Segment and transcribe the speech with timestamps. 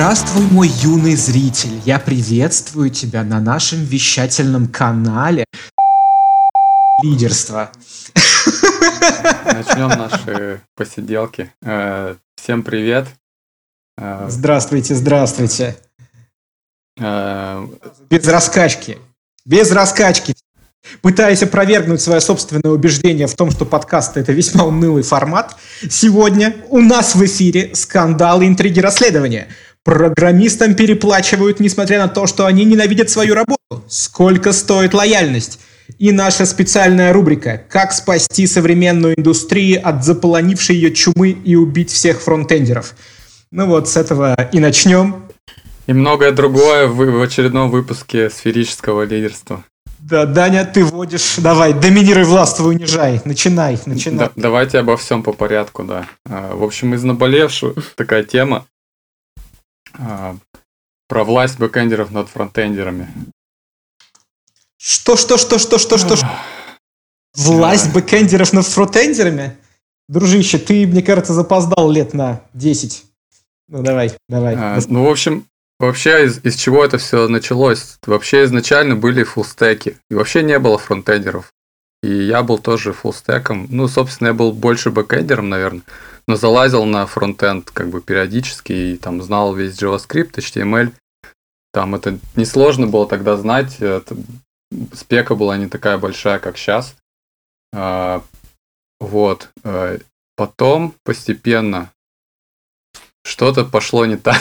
[0.00, 1.78] Здравствуй, мой юный зритель!
[1.84, 5.44] Я приветствую тебя на нашем вещательном канале
[7.02, 7.70] лидерство.
[9.44, 11.52] Начнем наши посиделки.
[11.62, 13.08] Э, всем привет.
[13.98, 15.76] Э, здравствуйте, здравствуйте.
[16.98, 17.68] Э,
[18.08, 18.96] Без раскачки.
[19.44, 20.34] Без раскачки.
[21.02, 25.56] Пытаясь опровергнуть свое собственное убеждение в том, что подкаст это весьма унылый формат,
[25.90, 29.48] сегодня у нас в эфире скандалы, интриги, расследования.
[29.82, 33.58] Программистам переплачивают, несмотря на то, что они ненавидят свою работу.
[33.88, 35.58] Сколько стоит лояльность?
[35.98, 42.20] И наша специальная рубрика «Как спасти современную индустрию от заполонившей ее чумы и убить всех
[42.20, 42.94] фронтендеров».
[43.50, 45.24] Ну вот, с этого и начнем.
[45.86, 49.64] И многое другое в, очередном выпуске сферического лидерства.
[49.98, 51.36] Да, Даня, ты водишь.
[51.38, 53.20] Давай, доминируй, властвуй, унижай.
[53.24, 54.26] Начинай, начинай.
[54.26, 56.06] Да, давайте обо всем по порядку, да.
[56.28, 58.66] А, в общем, из наболевшего такая тема
[61.08, 63.08] про власть бэкэндеров над фронтендерами.
[64.78, 66.16] Что, что, что, что, что, что?
[67.34, 69.56] Власть бэкэндеров над фронтендерами?
[70.08, 73.04] Дружище, ты, мне кажется, запоздал лет на 10.
[73.68, 74.54] Ну, давай, давай.
[74.56, 75.46] А, ну, в общем,
[75.80, 77.96] Вообще, из, из чего это все началось?
[78.04, 79.96] Вообще, изначально были фуллстеки.
[80.10, 81.54] И вообще не было фронтендеров.
[82.02, 83.66] И я был тоже фуллстеком.
[83.70, 85.80] Ну, собственно, я был больше бэкэндером, наверное.
[86.30, 90.92] Но залазил на фронтенд как бы периодически и там знал весь JavaScript, HTML.
[91.72, 93.80] Там это несложно было тогда знать.
[93.80, 94.16] Это,
[94.92, 96.94] спека была не такая большая, как сейчас.
[97.74, 98.22] А,
[99.00, 99.48] вот.
[99.64, 99.98] А,
[100.36, 101.90] потом постепенно
[103.24, 104.38] что-то пошло не так.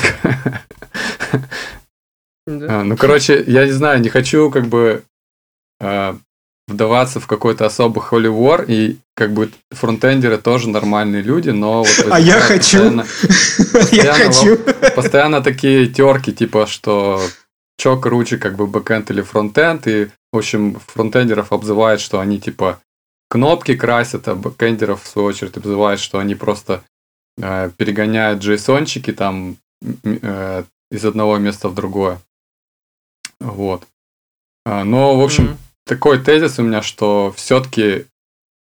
[2.51, 5.03] А, ну, короче, я не знаю, не хочу как бы
[5.79, 6.19] а,
[6.69, 12.19] вдаваться в какой-то особый холивор, и как бы фронтендеры тоже нормальные люди, но вот А
[12.19, 12.77] я хочу.
[13.91, 14.57] Я хочу.
[14.95, 17.21] Постоянно такие терки, типа, что
[17.77, 22.79] чё круче, как бы бэкэнд или фронтенд, и, в общем, фронтендеров обзывают, что они, типа,
[23.29, 26.83] кнопки красят, а бэкэндеров, в свою очередь, обзывают, что они просто
[27.37, 29.57] э, перегоняют джейсончики там
[30.03, 32.19] э, из одного места в другое.
[33.39, 33.87] Вот.
[34.65, 35.57] А, но, в общем, mm-hmm.
[35.89, 38.05] Такой тезис у меня, что все-таки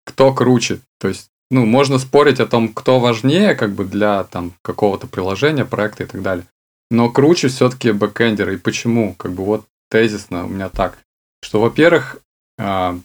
[0.05, 0.79] кто круче.
[0.99, 5.65] То есть, ну, можно спорить о том, кто важнее, как бы для там какого-то приложения,
[5.65, 6.45] проекта и так далее.
[6.91, 8.55] Но круче все-таки бэкэндеры.
[8.55, 9.13] И почему?
[9.13, 10.97] Как бы вот тезисно у меня так.
[11.41, 12.17] Что, во-первых,
[12.57, 12.99] а,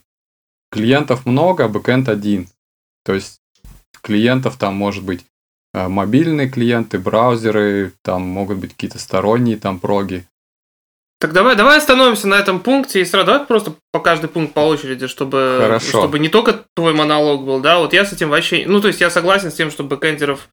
[0.70, 2.48] клиентов много, а бэкэнд один.
[3.04, 3.40] То есть
[4.02, 5.24] клиентов там может быть
[5.74, 10.24] Э, мобильные клиенты, браузеры, там могут быть какие-то сторонние там проги.
[11.20, 14.60] Так давай, давай остановимся на этом пункте и сразу давай просто по каждый пункт по
[14.60, 15.88] очереди, чтобы, Хорошо.
[15.88, 19.00] чтобы не только твой монолог был, да, вот я с этим вообще, ну то есть
[19.00, 20.48] я согласен с тем, что бэкэндеров,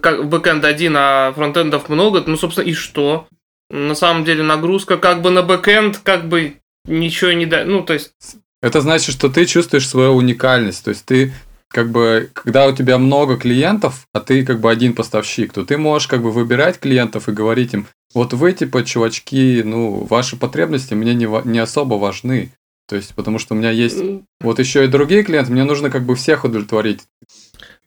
[0.00, 3.26] как бэкэнд один, а фронтендов много, ну собственно и что?
[3.70, 7.94] На самом деле нагрузка как бы на бэкэнд, как бы ничего не да, ну то
[7.94, 8.12] есть
[8.60, 11.32] это значит, что ты чувствуешь свою уникальность, то есть ты
[11.68, 15.78] как бы, когда у тебя много клиентов, а ты как бы один поставщик, то ты
[15.78, 20.94] можешь как бы выбирать клиентов и говорить им, вот вы, типа, чувачки, ну, ваши потребности
[20.94, 22.52] мне не, не особо важны.
[22.88, 23.98] То есть, потому что у меня есть
[24.40, 27.00] вот еще и другие клиенты, мне нужно как бы всех удовлетворить.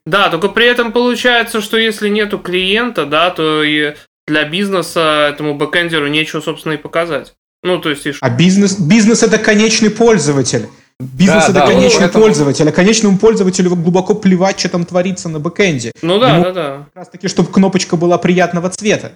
[0.05, 3.95] Да, только при этом получается, что если нету клиента, да, то и
[4.27, 7.33] для бизнеса этому бэкэндеру нечего, собственно, и показать.
[7.63, 8.05] Ну, то есть...
[8.05, 8.13] И...
[8.21, 10.67] А бизнес, бизнес это конечный пользователь.
[10.99, 12.23] Бизнес да, это да, конечный поэтому...
[12.23, 15.91] пользователь, а конечному пользователю глубоко плевать, что там творится на бэкэнде.
[16.01, 16.77] Ну да, Ему да, да.
[16.85, 19.11] Как раз таки, чтобы кнопочка была приятного цвета.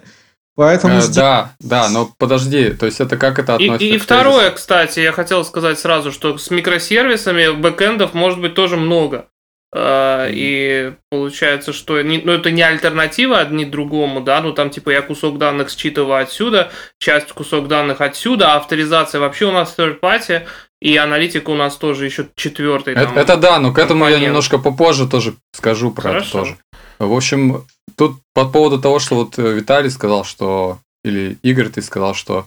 [0.60, 3.82] Поэтому э, Да, да, но подожди, то есть это как это относится?
[3.82, 8.76] И, и второе, кстати, я хотел сказать сразу, что с микросервисами бэкэндов может быть тоже
[8.76, 9.28] много.
[9.74, 14.90] Uh, и получается, что не, ну, это не альтернатива одни другому, да, ну там типа
[14.90, 20.00] я кусок данных считываю отсюда, часть кусок данных отсюда, а авторизация вообще у нас third
[20.00, 20.42] party,
[20.82, 22.94] и аналитика у нас тоже еще четвертый.
[22.94, 24.20] Это, это да, но к этому компонент.
[24.20, 26.26] я немножко попозже тоже скажу про Хорошо.
[26.26, 26.58] это тоже.
[26.98, 27.64] В общем,
[27.96, 32.46] тут по поводу того, что вот э, Виталий сказал, что или Игорь ты сказал, что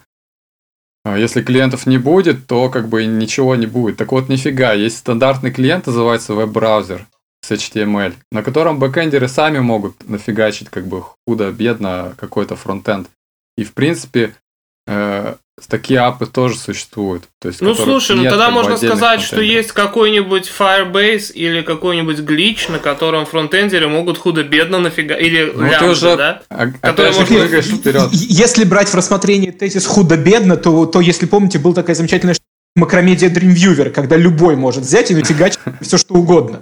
[1.06, 3.98] э, если клиентов не будет, то как бы ничего не будет.
[3.98, 7.07] Так вот, нифига, есть стандартный клиент, называется веб-браузер
[7.42, 13.10] с HTML, на котором бэкэндеры сами могут нафигачить как бы худо-бедно какой-то фронтенд.
[13.57, 14.36] И в принципе,
[14.88, 15.36] э,
[15.68, 17.24] такие апы тоже существуют.
[17.39, 22.68] То есть, ну слушай, ну тогда можно сказать, что есть какой-нибудь Firebase или какой-нибудь глич,
[22.69, 25.15] на котором фронтендеры могут худо-бедно нафига...
[25.15, 26.18] Или ну, лямбда, уже...
[26.18, 26.42] да?
[26.50, 27.62] А, Который можно...
[27.62, 28.10] вперед.
[28.12, 32.36] Если брать в рассмотрение тезис худо-бедно, то, то, если помните, был такая замечательная
[32.75, 36.62] макромедиа Dreamviewer, когда любой может взять и нафигачить все что угодно.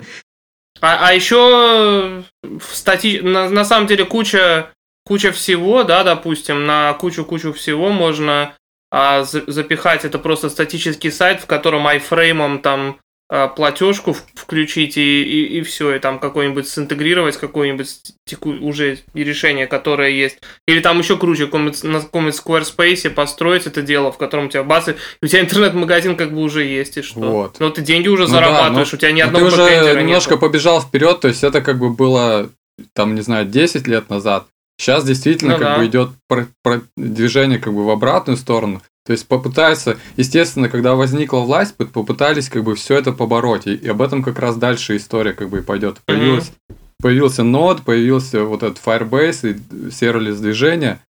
[0.81, 3.19] А, а еще в стати...
[3.21, 4.71] на, на самом деле куча
[5.05, 8.53] куча всего, да, допустим, на кучу-кучу всего можно
[8.91, 12.99] а, запихать это просто статический сайт, в котором айфреймом там
[13.33, 17.87] а, платежку включить и, и, и все, и там какой-нибудь синтегрировать какое-нибудь
[18.25, 20.39] теку, уже решение, которое есть.
[20.67, 24.89] Или там еще круче, на каком-нибудь Squarespace построить это дело, в котором у тебя бац,
[24.89, 27.21] и у тебя интернет-магазин как бы уже есть, и что?
[27.21, 27.59] Вот.
[27.61, 30.31] Но ты деньги уже ну зарабатываешь, да, ну, у тебя ни одного Ты уже немножко
[30.31, 30.41] нету.
[30.45, 32.49] побежал вперед, то есть это как бы было,
[32.93, 34.47] там, не знаю, 10 лет назад.
[34.77, 35.77] Сейчас действительно ну, как да.
[35.77, 38.81] бы идет про, про движение как бы в обратную сторону.
[39.05, 43.67] То есть попытаются, естественно, когда возникла власть, попытались как бы все это побороть.
[43.67, 45.99] И, и об этом как раз дальше история как бы и пойдет.
[46.05, 46.75] Появилась, mm-hmm.
[47.01, 51.01] Появился Node, появился вот этот Firebase и сервис движения.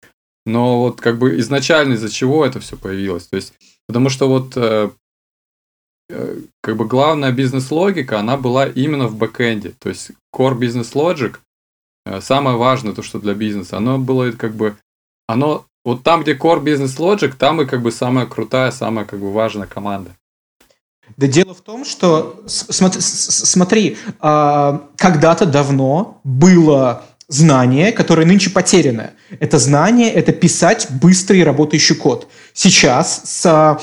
[0.45, 3.27] Но вот как бы изначально из-за чего это все появилось?
[3.27, 3.53] То есть,
[3.87, 4.89] потому что вот э,
[6.09, 9.73] э, как бы главная бизнес-логика, она была именно в бэкэнде.
[9.79, 11.37] То есть core business logic,
[12.21, 14.75] самое важное, то, что для бизнеса, оно было как бы,
[15.27, 19.19] оно вот там, где core business logic, там и как бы самая крутая, самая как
[19.19, 20.11] бы важная команда.
[21.17, 29.11] Да дело в том, что смотри, смотри а, когда-то давно было знание, которое нынче потеряно.
[29.39, 32.27] Это знание– это писать быстрый работающий код.
[32.53, 33.79] Сейчас с а,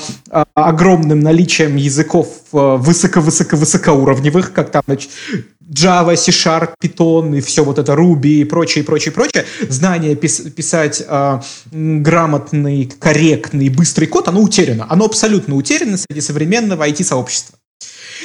[0.53, 5.09] огромным наличием языков а, высоко-высоко-высокоуровневых, как там значит,
[5.69, 11.03] Java, C-Sharp, Python и все вот это Ruby и прочее, прочее, прочее, знание пис писать
[11.07, 14.87] а, грамотный, корректный, быстрый код, оно утеряно.
[14.89, 17.57] Оно абсолютно утеряно среди современного IT-сообщества.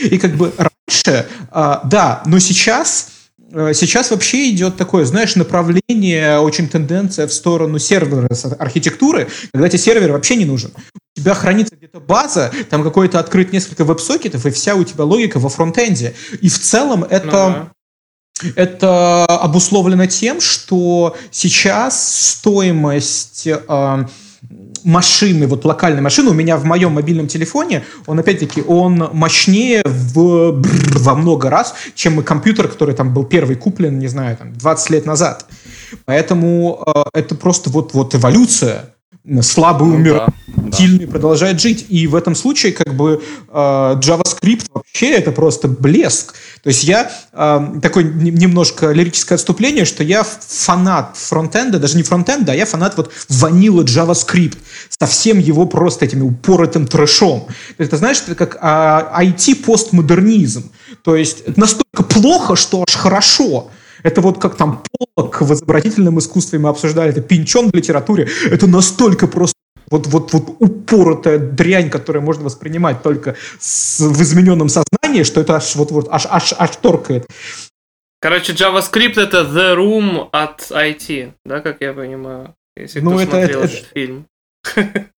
[0.03, 3.09] И как бы раньше, а, да, но сейчас
[3.55, 9.79] Э, сейчас вообще идет такое, знаешь, направление, очень тенденция в сторону сервера архитектуры, когда тебе
[9.79, 10.73] сервер вообще не нужен.
[11.17, 15.39] У тебя хранится где-то база, там какой-то открыт несколько веб-сокетов, и вся у тебя логика
[15.39, 16.15] во фронтенде.
[16.41, 17.69] И в целом это...
[17.69, 17.75] Ну,
[18.57, 24.07] Это обусловлено тем, что сейчас стоимость э,
[24.83, 30.63] машины, вот локальной машины, у меня в моем мобильном телефоне, он опять-таки, он мощнее в,
[30.99, 35.07] во много раз, чем компьютер, который там был первый куплен, не знаю, там 20 лет
[35.07, 35.47] назад.
[36.05, 38.94] Поэтому э, это просто вот, вот эволюция
[39.41, 41.13] слабый ну, умер, да, сильный да.
[41.13, 41.87] продолжает жить.
[41.89, 46.35] И в этом случае как бы э, JavaScript вообще это просто блеск.
[46.63, 52.53] То есть я э, такое немножко лирическое отступление, что я фанат фронтенда, даже не фронтенда,
[52.53, 54.59] а я фанат вот ванила JavaScript
[54.91, 57.49] со всем его просто этим упоротым трэшом.
[57.79, 60.71] Это знаешь, это как э, IT-постмодернизм.
[61.03, 63.71] То есть настолько плохо, что аж хорошо.
[64.05, 64.83] Это вот как там
[65.17, 68.29] полок в изобразительном искусстве мы обсуждали, это пинчон в литературе.
[68.51, 69.55] Это настолько просто
[69.91, 75.57] вот, вот, вот упоротая дрянь, которую можно воспринимать только с, в измененном сознании, что это
[75.57, 77.27] аж вот, вот аж, аж, аж торкает.
[78.21, 83.31] Короче, JavaScript это The Room от IT, да, как я понимаю, если ну, кто это,
[83.31, 83.89] смотрел это, этот это...
[83.95, 84.27] фильм.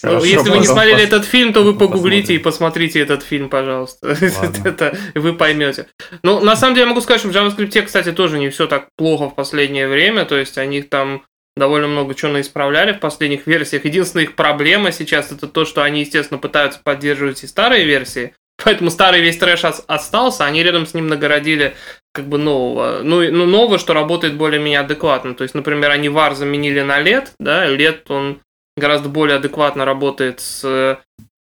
[0.00, 4.08] Хорошо, Если вы не смотрели этот фильм, то вы погуглите и посмотрите этот фильм, пожалуйста.
[4.64, 5.86] Это вы поймете.
[6.22, 8.88] Ну, на самом деле, я могу сказать, что в JavaScript, кстати, тоже не все так
[8.96, 10.24] плохо в последнее время.
[10.24, 11.24] То есть они там
[11.56, 13.84] довольно много чего наисправляли в последних версиях.
[13.84, 18.34] Единственная их проблема сейчас это то, что они, естественно, пытаются поддерживать и старые версии.
[18.62, 21.74] Поэтому старый весь трэш остался, они рядом с ним нагородили
[22.12, 23.00] как бы нового.
[23.04, 25.34] Ну, ну новое, что работает более-менее адекватно.
[25.34, 28.40] То есть, например, они VAR заменили на LED, да, LED, он
[28.78, 30.98] гораздо более адекватно работает с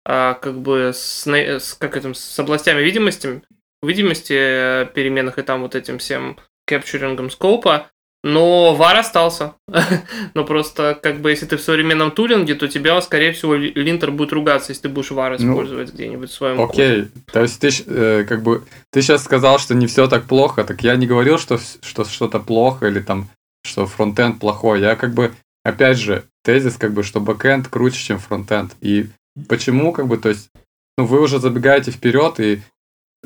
[0.07, 3.43] а, как бы с, с, как это, с областями видимости,
[3.83, 6.37] видимости э, переменных и там вот этим всем
[6.67, 7.91] капчурингом скопа,
[8.23, 9.55] но var остался.
[10.35, 14.33] но просто, как бы, если ты в современном тулинге, то тебя, скорее всего, линтер будет
[14.33, 17.11] ругаться, если ты будешь var ну, использовать ну, где-нибудь в своем Окей, коде.
[17.33, 20.83] то есть ты, э, как бы, ты сейчас сказал, что не все так плохо, так
[20.83, 23.29] я не говорил, что, что что-то плохо или там,
[23.62, 24.81] что фронтенд плохой.
[24.81, 28.76] Я как бы, опять же, тезис, как бы, что бэкэнд круче, чем фронтенд.
[28.80, 29.09] И
[29.49, 30.50] почему, как бы, то есть,
[30.97, 32.62] ну, вы уже забегаете вперед, и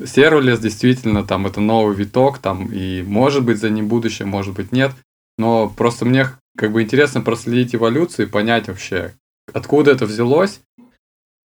[0.03, 4.71] serverless действительно там это новый виток, там, и может быть за ним будущее, может быть
[4.71, 4.91] нет.
[5.37, 6.27] Но просто мне
[6.57, 9.13] как бы интересно проследить эволюцию и понять вообще,
[9.53, 10.61] откуда это взялось.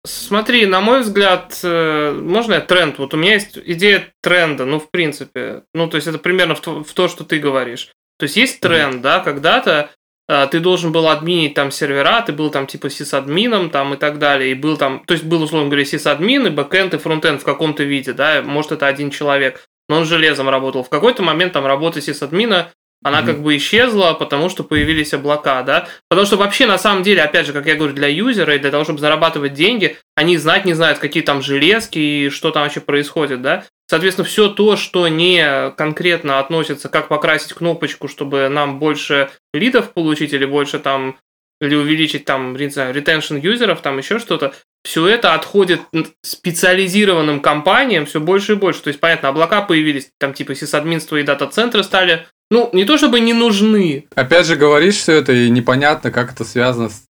[0.07, 2.99] Смотри, на мой взгляд, э, можно я тренд?
[2.99, 5.63] Вот у меня есть идея тренда, ну, в принципе.
[5.73, 7.91] Ну, то есть это примерно в то, в то что ты говоришь.
[8.19, 9.01] То есть есть тренд, mm-hmm.
[9.01, 9.91] да, когда-то
[10.27, 14.53] ты должен был админить там сервера, ты был там типа сисадмином там и так далее,
[14.53, 17.83] и был там, то есть был, условно говоря, сисадмин и бэкэнд и фронтенд в каком-то
[17.83, 20.83] виде, да, может это один человек, но он железом работал.
[20.83, 22.71] В какой-то момент там работа сисадмина,
[23.03, 23.27] она mm-hmm.
[23.27, 27.47] как бы исчезла, потому что появились облака, да, потому что вообще на самом деле, опять
[27.47, 30.73] же, как я говорю, для юзера и для того, чтобы зарабатывать деньги, они знать не
[30.73, 35.71] знают, какие там железки и что там вообще происходит, да, Соответственно, все то, что не
[35.77, 41.19] конкретно относится, как покрасить кнопочку, чтобы нам больше лидов получить или больше там,
[41.61, 45.81] или увеличить там, не знаю, retention юзеров, там еще что-то, все это отходит
[46.23, 48.83] специализированным компаниям все больше и больше.
[48.83, 53.21] То есть, понятно, облака появились, там типа сисадминство и дата-центры стали, ну, не то чтобы
[53.21, 54.07] не нужны.
[54.15, 57.05] Опять же, говоришь все это, и непонятно, как это связано с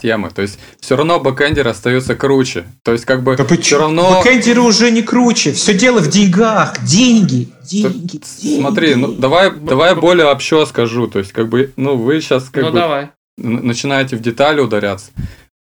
[0.00, 0.30] темы.
[0.30, 2.64] То есть все равно бэкэндер остается круче.
[2.82, 4.22] То есть как бы да все равно...
[4.22, 5.52] Бэкэндеры уже не круче.
[5.52, 6.82] Все дело в деньгах.
[6.84, 8.60] Деньги, деньги, деньги.
[8.60, 11.06] Смотри, ну давай, давай более общо скажу.
[11.06, 13.10] То есть как бы, ну вы сейчас как ну, бы давай.
[13.36, 15.10] начинаете в детали ударяться.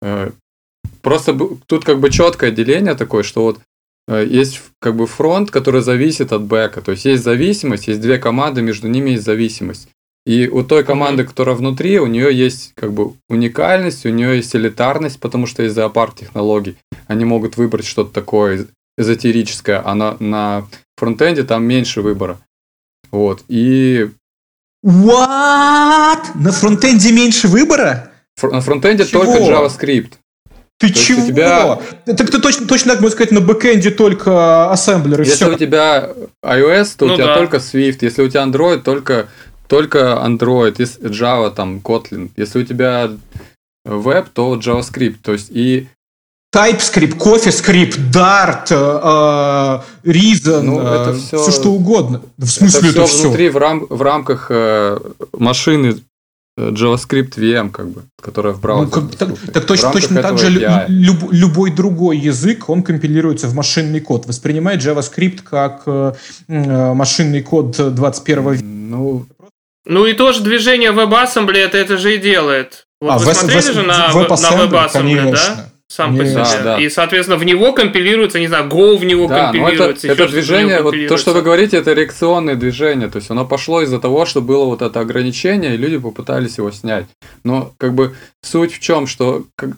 [0.03, 0.31] Э,
[1.03, 3.61] просто тут как бы четкое деление такое, что вот
[4.09, 6.81] э, есть как бы фронт, который зависит от бэка.
[6.81, 9.89] То есть есть зависимость, есть две команды, между ними есть зависимость.
[10.27, 14.57] И у той команды, которая внутри, у нее есть как бы уникальность, у нее есть
[14.57, 16.77] элитарность, потому что из зоопарк технологий
[17.07, 18.67] они могут выбрать что-то такое
[18.97, 20.67] эзотерическое, а на, на
[20.97, 22.39] фронтенде там меньше выбора.
[23.11, 23.45] Вот.
[23.49, 24.09] И...
[24.85, 26.23] What?
[26.35, 28.11] На фронтенде меньше выбора?
[28.37, 29.25] Фр- на фронтенде Чего?
[29.25, 30.13] только JavaScript.
[30.79, 31.27] Ты То чего?
[31.27, 31.79] Тебя...
[32.05, 35.55] Так ты точно, точно так можно сказать, на бэкэнде только ассемблер и Если все.
[35.55, 36.11] у тебя
[36.45, 37.37] iOS, то ну у тебя да.
[37.37, 37.99] только Swift.
[38.01, 39.29] Если у тебя Android, только
[39.69, 42.31] только Android, Java, там, Kotlin.
[42.37, 43.11] Если у тебя
[43.85, 45.17] веб, то JavaScript.
[45.23, 45.89] То есть и
[46.55, 52.23] TypeScript, CoffeeScript, Dart, э, Reason, ну, это все, все что угодно.
[52.39, 54.99] В смысле это, это все, внутри в, рам, в рамках э,
[55.33, 55.97] машины
[56.57, 58.89] э, JavaScript VM, как бы, которая в браузере.
[58.95, 60.49] Ну, как, так, так точно, точно так же
[60.87, 64.27] люб, любой другой язык, он компилируется в машинный код.
[64.27, 66.13] Воспринимает JavaScript как э,
[66.47, 68.65] машинный код 21 века.
[68.65, 69.27] Ну,
[69.85, 72.87] ну и тоже движение WebAssembly это, это же и делает.
[73.01, 75.71] Вот а, вы смотрели в, же на, в, на WebAssembly, да?
[75.87, 76.37] Сам по себе.
[76.37, 76.81] Да, да.
[76.81, 80.09] И, соответственно, в него компилируется, не знаю, Go в него да, компилируется.
[80.09, 83.09] Это, это движение, вот то, что вы говорите, это реакционное движение.
[83.09, 86.71] То есть оно пошло из-за того, что было вот это ограничение, и люди попытались его
[86.71, 87.05] снять.
[87.45, 89.71] Но как бы суть в чем, что как,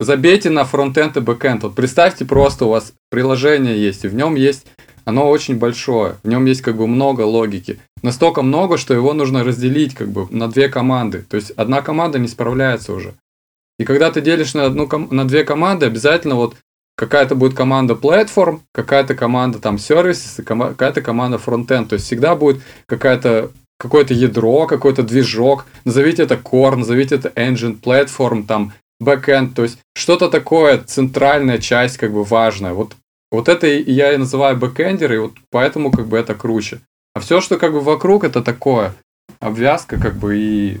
[0.00, 1.62] забейте на фронтенд и бэкенд.
[1.64, 4.66] Вот представьте просто, у вас приложение есть, и в нем есть
[5.06, 7.78] оно очень большое, в нем есть как бы много логики.
[8.02, 11.24] Настолько много, что его нужно разделить как бы на две команды.
[11.28, 13.14] То есть одна команда не справляется уже.
[13.78, 16.56] И когда ты делишь на, одну, на две команды, обязательно вот
[16.96, 21.86] какая-то будет команда platform, какая-то команда там services, какая-то команда frontend.
[21.86, 27.78] То есть всегда будет какая-то какое-то ядро, какой-то движок, назовите это core, назовите это engine,
[27.78, 28.72] platform, там,
[29.02, 32.72] backend, то есть что-то такое, центральная часть, как бы важная.
[32.72, 32.96] Вот
[33.30, 36.80] вот это я и называю бэкэндер, и вот поэтому как бы это круче.
[37.14, 38.94] А все, что как бы вокруг, это такое.
[39.40, 40.80] Обвязка как бы и...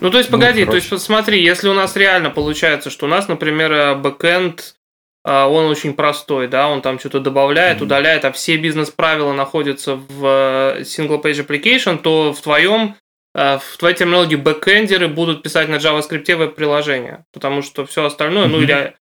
[0.00, 0.88] Ну, то есть, ну, погоди, короче.
[0.88, 4.76] то есть, смотри, если у нас реально получается, что у нас, например, э, бэкэнд,
[5.24, 7.84] э, он очень простой, да, он там что-то добавляет, mm-hmm.
[7.84, 10.26] удаляет, а все бизнес-правила находятся в
[10.78, 12.94] э, single page application, то в твоем
[13.34, 18.48] в твоей терминологии бэкэндеры будут писать на JavaScript веб-приложение, потому что все остальное, mm-hmm.
[18.48, 18.94] ну или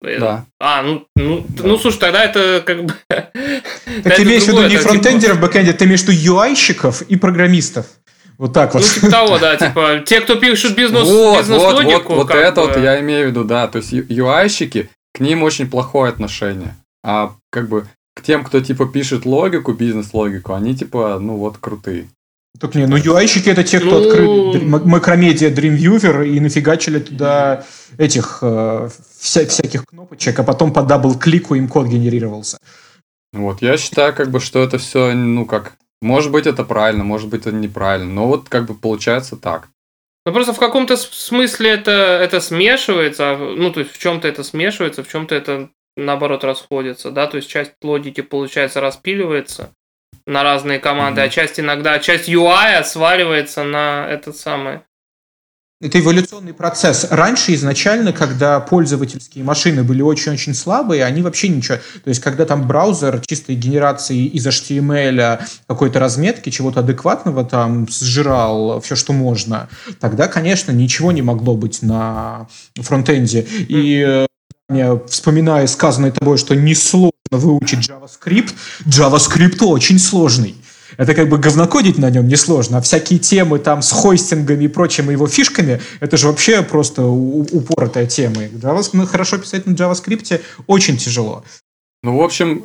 [0.00, 0.46] да.
[0.60, 1.64] А, ну, ну, да.
[1.64, 2.94] ну слушай, тогда это как бы...
[3.08, 7.16] Так ты имеешь в виду не фронтендеров в бэкэнде, ты имеешь в виду UI-щиков и
[7.16, 7.86] программистов.
[8.38, 8.82] Вот так вот.
[8.82, 12.14] Ну, типа того, да, типа, те, кто пишут бизнес, вот, бизнес вот, логику.
[12.14, 12.66] Вот, вот это бы...
[12.66, 13.68] вот я имею в виду, да.
[13.68, 16.74] То есть UI -щики, к ним очень плохое отношение.
[17.04, 22.08] А как бы к тем, кто типа пишет логику, бизнес-логику, они типа, ну вот, крутые.
[22.60, 24.08] Так не, ну UI -щики это те, кто ну...
[24.08, 27.64] открыли Macromedia Dreamweaver и нафигачили туда
[27.98, 32.58] этих э, вся, всяких кнопочек, а потом по double-click у им код генерировался.
[33.32, 37.28] Вот, я считаю, как бы, что это все, ну как, может быть, это правильно, может
[37.28, 39.68] быть, это неправильно, но вот как бы получается так.
[40.24, 44.44] Ну просто в каком-то смысле это, это смешивается, а, ну то есть в чем-то это
[44.44, 49.72] смешивается, в чем-то это наоборот расходится, да, то есть часть логики, получается, распиливается,
[50.26, 51.26] на разные команды, mm-hmm.
[51.26, 54.80] а часть иногда, часть UI сваливается на этот самый.
[55.80, 57.08] Это эволюционный процесс.
[57.10, 61.76] Раньше изначально, когда пользовательские машины были очень-очень слабые, они вообще ничего...
[61.76, 68.80] То есть, когда там браузер чистой генерации из HTML какой-то разметки, чего-то адекватного там сжирал
[68.80, 69.68] все, что можно,
[70.00, 73.46] тогда, конечно, ничего не могло быть на фронтенде.
[73.50, 74.26] И
[75.08, 78.54] вспоминая сказанное тобой, что несложно выучить JavaScript,
[78.86, 80.54] JavaScript очень сложный.
[80.96, 85.12] Это как бы говнокодить на нем несложно, а всякие темы там с хостингами и прочими
[85.12, 88.44] его фишками, это же вообще просто упоротая тема.
[88.44, 91.44] JavaScript, хорошо писать на JavaScript очень тяжело.
[92.04, 92.62] Ну, в общем,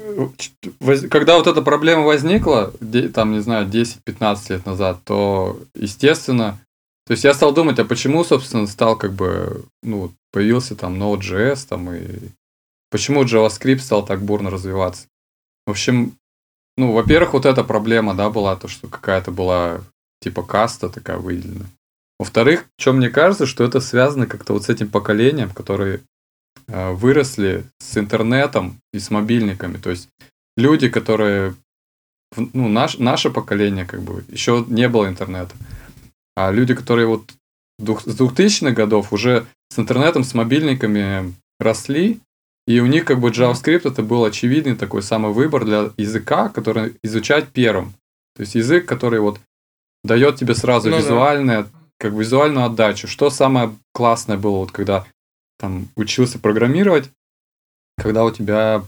[1.09, 2.73] когда вот эта проблема возникла,
[3.13, 6.59] там, не знаю, 10-15 лет назад, то, естественно,
[7.07, 11.65] то есть я стал думать, а почему, собственно, стал как бы, ну, появился там Node.js,
[11.67, 12.01] там, и
[12.89, 15.07] почему JavaScript стал так бурно развиваться.
[15.65, 16.13] В общем,
[16.77, 19.81] ну, во-первых, вот эта проблема, да, была, то, что какая-то была
[20.21, 21.65] типа каста такая выделена.
[22.19, 26.01] Во-вторых, что мне кажется, что это связано как-то вот с этим поколением, которые
[26.67, 29.77] э, выросли с интернетом и с мобильниками.
[29.77, 30.09] То есть
[30.57, 31.55] люди, которые,
[32.35, 35.55] ну, наш, наше поколение, как бы, еще не было интернета.
[36.35, 37.31] А люди, которые вот
[37.79, 37.83] с
[38.19, 42.19] 2000-х годов уже с интернетом, с мобильниками росли,
[42.69, 46.93] и у них как бы JavaScript это был очевидный такой самый выбор для языка, который
[47.01, 47.93] изучать первым.
[48.35, 49.39] То есть язык, который вот
[50.03, 51.69] дает тебе сразу ну, визуальное, да.
[51.97, 53.07] как бы визуальную отдачу.
[53.07, 55.07] Что самое классное было, вот когда
[55.57, 57.09] там учился программировать,
[57.97, 58.83] когда у тебя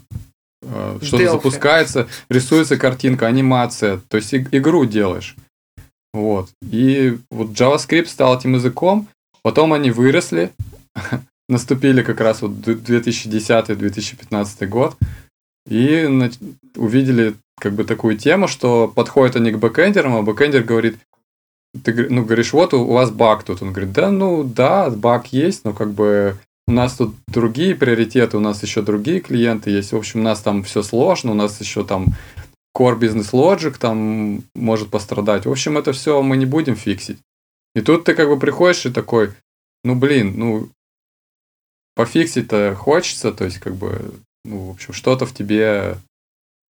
[0.62, 5.36] э, что-то запускается, рисуется картинка, анимация, то есть и, игру делаешь.
[6.14, 6.52] Вот.
[6.70, 9.08] И вот JavaScript стал этим языком,
[9.42, 10.52] потом они выросли,
[11.52, 14.96] наступили как раз вот 2010-2015 год,
[15.70, 16.30] и
[16.76, 20.98] увидели как бы такую тему, что подходят они к бэкэндерам, а бэкэндер говорит,
[21.84, 23.62] ты ну, говоришь, вот у вас баг тут.
[23.62, 28.38] Он говорит, да, ну да, баг есть, но как бы у нас тут другие приоритеты,
[28.38, 29.92] у нас еще другие клиенты есть.
[29.92, 32.08] В общем, у нас там все сложно, у нас еще там
[32.76, 35.46] Core Business Logic там может пострадать.
[35.46, 37.20] В общем, это все мы не будем фиксить.
[37.76, 39.32] И тут ты как бы приходишь и такой,
[39.84, 40.70] ну блин, ну
[41.96, 44.14] пофиксить-то хочется, то есть как бы,
[44.46, 45.98] ну, в общем, что-то в тебе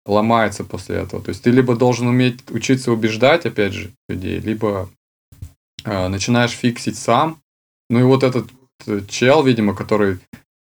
[0.06, 1.22] ломается после этого.
[1.22, 4.90] То есть ты либо должен уметь учиться убеждать, опять же, людей, либо
[5.84, 7.42] э, начинаешь фиксить сам.
[7.90, 8.48] Ну и вот этот
[8.86, 10.20] э, чел, видимо, который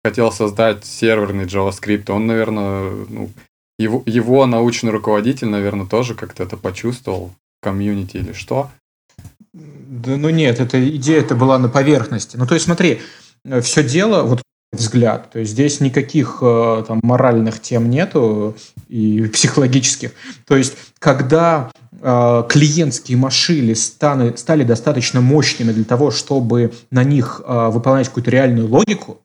[0.05, 3.31] хотел создать серверный JavaScript, он, наверное, ну,
[3.79, 8.71] его, его научный руководитель, наверное, тоже как-то это почувствовал в комьюнити или что.
[9.53, 12.37] Да, ну нет, эта идея это была на поверхности.
[12.37, 13.01] Ну то есть смотри,
[13.63, 15.31] все дело, вот взгляд.
[15.31, 18.57] То есть здесь никаких э, там моральных тем нету
[18.89, 20.13] и психологических.
[20.47, 21.71] То есть когда
[22.01, 28.69] э, клиентские машины стали, достаточно мощными для того, чтобы на них э, выполнять какую-то реальную
[28.69, 29.19] логику,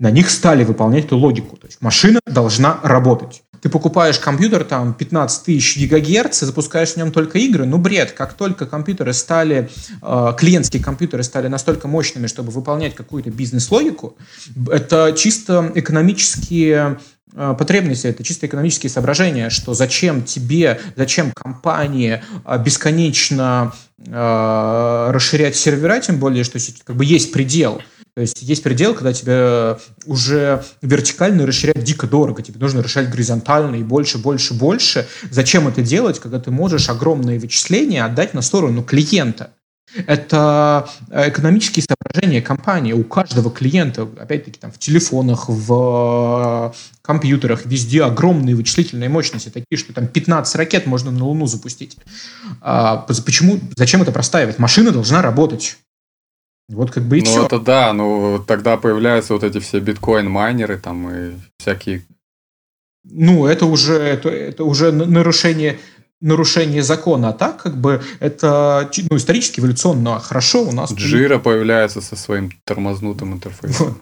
[0.00, 1.56] на них стали выполнять эту логику.
[1.56, 3.42] То есть машина должна работать.
[3.60, 7.66] Ты покупаешь компьютер там 15 тысяч гигагерц и запускаешь в нем только игры.
[7.66, 8.12] Ну, бред.
[8.12, 9.70] Как только компьютеры стали,
[10.02, 14.16] э, клиентские компьютеры стали настолько мощными, чтобы выполнять какую-то бизнес-логику,
[14.70, 17.00] это чисто экономические
[17.34, 23.72] э, потребности, это чисто экономические соображения, что зачем тебе, зачем компании э, бесконечно
[24.06, 27.82] расширять сервера, тем более, что как бы есть предел–
[28.18, 32.42] то есть есть предел, когда тебе уже вертикально расширять дико дорого.
[32.42, 35.06] Тебе нужно расширять горизонтально и больше, больше, больше.
[35.30, 39.50] Зачем это делать, когда ты можешь огромные вычисления отдать на сторону клиента?
[40.08, 42.92] Это экономические соображения компании.
[42.92, 49.92] У каждого клиента, опять-таки, там, в телефонах, в компьютерах, везде огромные вычислительные мощности, такие, что
[49.92, 51.96] там 15 ракет можно на Луну запустить.
[52.62, 54.58] А, почему, зачем это простаивать?
[54.58, 55.78] Машина должна работать.
[56.68, 57.40] Вот как бы и ну, все.
[57.40, 62.04] Ну, это да, ну, тогда появляются вот эти все биткоин-майнеры там и всякие...
[63.04, 65.78] Ну, это уже, это, это уже нарушение
[66.20, 70.92] нарушение закона, а так как бы это ну, исторически эволюционно хорошо у нас...
[70.92, 73.98] Джира появляется со своим тормознутым интерфейсом.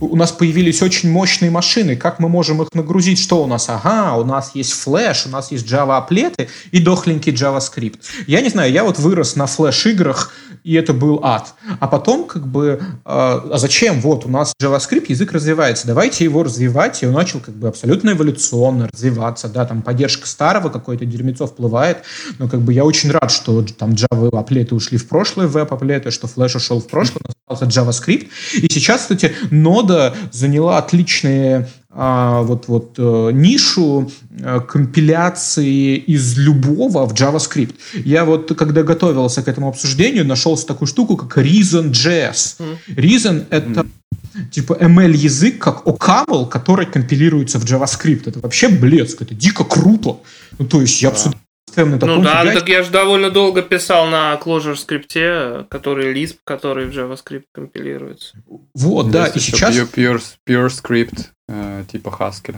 [0.00, 1.96] У нас появились очень мощные машины.
[1.96, 3.18] Как мы можем их нагрузить?
[3.18, 3.68] Что у нас?
[3.68, 8.00] Ага, у нас есть флеш, у нас есть Java аплеты и дохленький JavaScript.
[8.26, 10.32] Я не знаю, я вот вырос на флеш-играх,
[10.64, 11.54] и это был ад.
[11.78, 14.00] А потом, как бы, э, а зачем?
[14.00, 17.02] Вот, у нас JavaScript, язык развивается, давайте его развивать.
[17.02, 21.98] И он начал как бы абсолютно эволюционно развиваться, да, там поддержка старого, какой-то дерьмецо вплывает,
[22.38, 26.26] но как бы я очень рад, что там Java аплеты ушли в прошлое, веб-аплеты, что
[26.26, 28.28] флеш ушел в прошлое, остался JavaScript.
[28.54, 29.34] И сейчас, кстати,
[29.74, 34.10] нода заняла отличные а, вот, вот э, нишу
[34.40, 37.74] э, компиляции из любого в JavaScript.
[38.04, 42.56] Я вот, когда готовился к этому обсуждению, нашел такую штуку, как Reason.js.
[42.96, 43.86] Reason— это
[44.50, 48.28] типа ML-язык, как OCaml, который компилируется в JavaScript.
[48.28, 50.16] Это вообще блеск, это дико круто.
[50.58, 51.40] Ну, то есть я абсолютно
[51.74, 52.58] таком Ну да, фигасе.
[52.60, 58.36] так я же довольно долго писал на Clojure скрипте, который Lisp, который в JavaScript компилируется.
[58.74, 59.74] Вот, да, и сейчас...
[59.74, 62.56] Pure, pure, script, э, типа Haskell.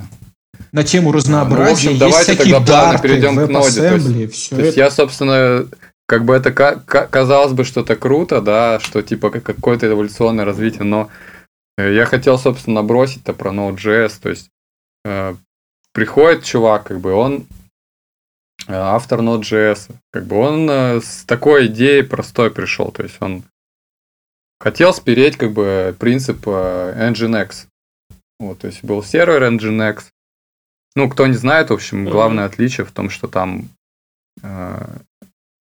[0.72, 1.64] На тему разнообразия.
[1.64, 3.80] Ну, в общем, давайте тогда плавно перейдем к ноде.
[3.80, 5.66] То есть, то есть я, собственно,
[6.06, 11.08] как бы это казалось бы, что это круто, да, что типа какое-то эволюционное развитие, но
[11.76, 14.48] э, я хотел, собственно, бросить-то про Node.js, то есть
[15.04, 15.34] э,
[15.92, 17.46] приходит чувак, как бы он
[18.68, 19.90] автор Node.js.
[20.12, 22.90] Как бы он э, с такой идеей простой пришел.
[22.90, 23.44] То есть он
[24.58, 27.66] хотел спереть как бы принцип э, Nginx.
[28.38, 30.04] Вот, то есть был сервер Nginx.
[30.94, 33.68] Ну, кто не знает, в общем, главное отличие в том, что там
[34.42, 34.86] э,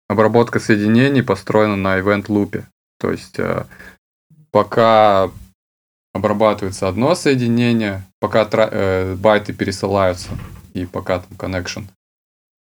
[0.08, 2.68] обработка соединений построена на event лупе.
[2.98, 3.64] То есть э,
[4.50, 5.30] пока
[6.12, 10.30] обрабатывается одно соединение, пока э, байты пересылаются
[10.74, 11.86] и пока там connection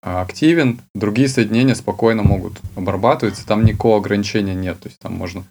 [0.02, 5.44] активен, другие соединения спокойно могут обрабатываться, там никакого ограничения нет, то есть там можно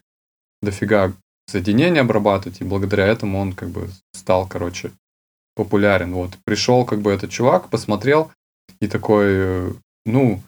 [0.61, 1.13] дофига
[1.47, 4.91] соединения обрабатывать, и благодаря этому он как бы стал, короче,
[5.55, 6.13] популярен.
[6.13, 8.31] Вот, пришел как бы этот чувак, посмотрел,
[8.79, 9.73] и такой,
[10.05, 10.41] ну,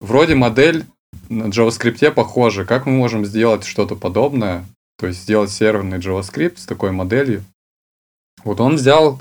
[0.00, 0.84] вроде модель
[1.28, 4.64] на JavaScript похожа, как мы можем сделать что-то подобное,
[4.98, 7.44] то есть сделать серверный JavaScript с такой моделью.
[8.44, 9.20] Вот он взял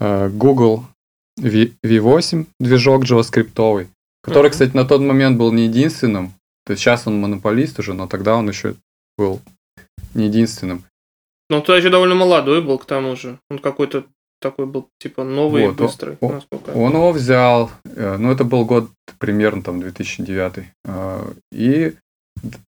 [0.00, 0.84] э, Google
[1.38, 3.88] V8 движок JavaScript,
[4.22, 4.50] который, mm-hmm.
[4.50, 6.32] кстати, на тот момент был не единственным.
[6.64, 8.74] То есть сейчас он монополист уже, но тогда он еще
[9.18, 9.40] был
[10.14, 10.84] не единственным.
[11.50, 13.38] Ну, он тогда еще довольно молодой был, к тому же.
[13.50, 14.04] Он какой-то
[14.40, 16.16] такой был, типа, новый вот, и быстрый.
[16.20, 16.42] Он,
[16.74, 21.94] он его взял, э, ну, это был год примерно там 2009, э, и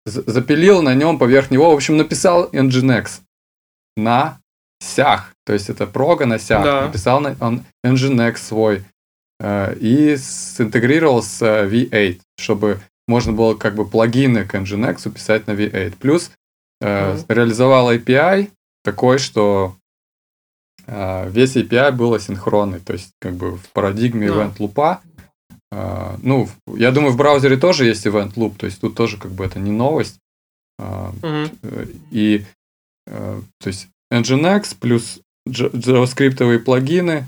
[0.04, 3.20] запилил на нем поверх него, в общем, написал Nginx
[3.96, 4.38] на
[4.80, 6.86] сях, то есть это прога на сях, да.
[6.86, 8.84] написал на, он Nginx свой
[9.40, 15.46] э, и синтегрировал с э, V8, чтобы можно было как бы плагины к Nginx писать
[15.46, 15.96] на V8.
[15.98, 16.30] Плюс
[16.80, 17.24] э, mm-hmm.
[17.28, 18.50] реализовал API
[18.84, 19.76] такой, что
[20.86, 24.34] э, весь API был асинхронный, то есть как бы в парадигме yeah.
[24.34, 25.00] event лупа
[25.74, 29.32] Uh, ну, я думаю, в браузере тоже есть event loop, то есть тут тоже как
[29.32, 30.18] бы это не новость.
[30.80, 32.02] Uh, mm-hmm.
[32.12, 32.44] И
[33.08, 37.26] uh, то есть Nginx плюс JavaScript плагины,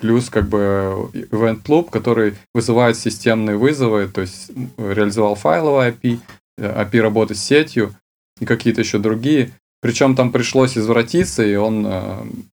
[0.00, 6.20] плюс как бы Event Loop, который вызывает системные вызовы, то есть реализовал файловый API,
[6.58, 7.94] API работы с сетью
[8.40, 9.52] и какие-то еще другие.
[9.80, 12.44] Причем там пришлось извратиться, и он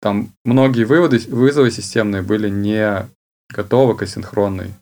[0.00, 3.08] там многие выводы, вызовы системные были не
[3.48, 4.72] готовы к асинхронной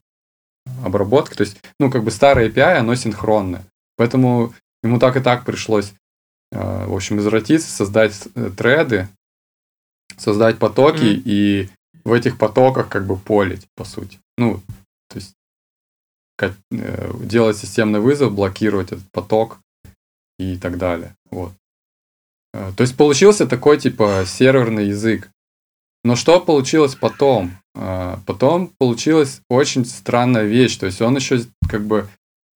[0.85, 1.35] обработке.
[1.35, 3.64] То есть, ну, как бы старое API, оно синхронное.
[3.97, 5.93] Поэтому Ему так и так пришлось,
[6.53, 9.09] э, в общем, извратиться, создать э, треды,
[10.17, 11.23] создать потоки mm-hmm.
[11.25, 11.69] и
[12.05, 14.19] в этих потоках как бы полить, по сути.
[14.37, 14.62] Ну,
[15.09, 15.35] то есть
[16.41, 19.59] э, делать системный вызов, блокировать этот поток
[20.38, 21.14] и так далее.
[21.31, 21.53] Вот.
[22.53, 25.29] То есть получился такой типа серверный язык.
[26.03, 27.53] Но что получилось потом?
[27.75, 30.77] Потом получилась очень странная вещь.
[30.79, 32.09] То есть он еще как бы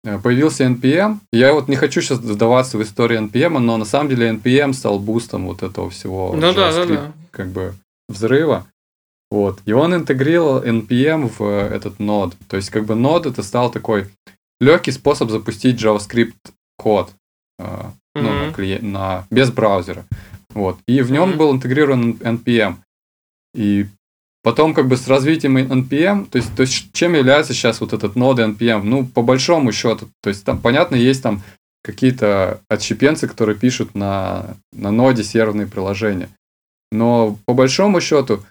[0.03, 1.19] появился NPM.
[1.33, 4.99] Я вот не хочу сейчас вдаваться в историю NPM, но на самом деле NPM стал
[4.99, 7.13] бустом вот этого всего ну, да, да, да.
[7.31, 7.75] как бы
[8.09, 8.67] взрыва.
[9.31, 9.61] Вот.
[9.65, 12.35] И он интегрировал NPM в этот нод.
[12.49, 14.09] То есть, как бы нод это стал такой
[14.61, 16.35] легкий способ запустить JavaScript
[16.77, 17.13] код.
[17.61, 17.93] Mm-hmm.
[18.17, 20.05] Ну, на, клиент, на, без браузера.
[20.51, 20.79] Вот.
[20.89, 21.37] И в нем mm-hmm.
[21.37, 22.77] был интегрирован NPM.
[23.55, 23.87] И
[24.43, 28.17] Потом как бы с развитием NPM, то есть, то есть чем является сейчас вот этот
[28.17, 28.83] нод NPM?
[28.83, 31.43] Ну, по большому счету, то есть там, понятно, есть там
[31.83, 36.31] какие-то отщепенцы, которые пишут на, на ноде серверные приложения.
[36.91, 38.43] Но по большому счету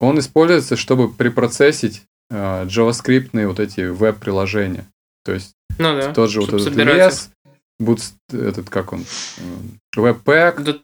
[0.00, 4.86] он используется, чтобы припроцессить э, JavaScript вот эти веб-приложения.
[5.24, 7.30] То есть ну, да, тот же вот этот лес,
[7.80, 9.04] boost, этот как он,
[9.38, 10.78] э, Webpack, да,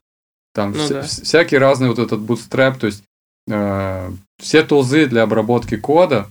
[0.55, 1.03] там ну, вся, да.
[1.03, 3.05] всякий разный вот этот bootstrap, то есть
[3.47, 6.29] все тулзы для обработки кода,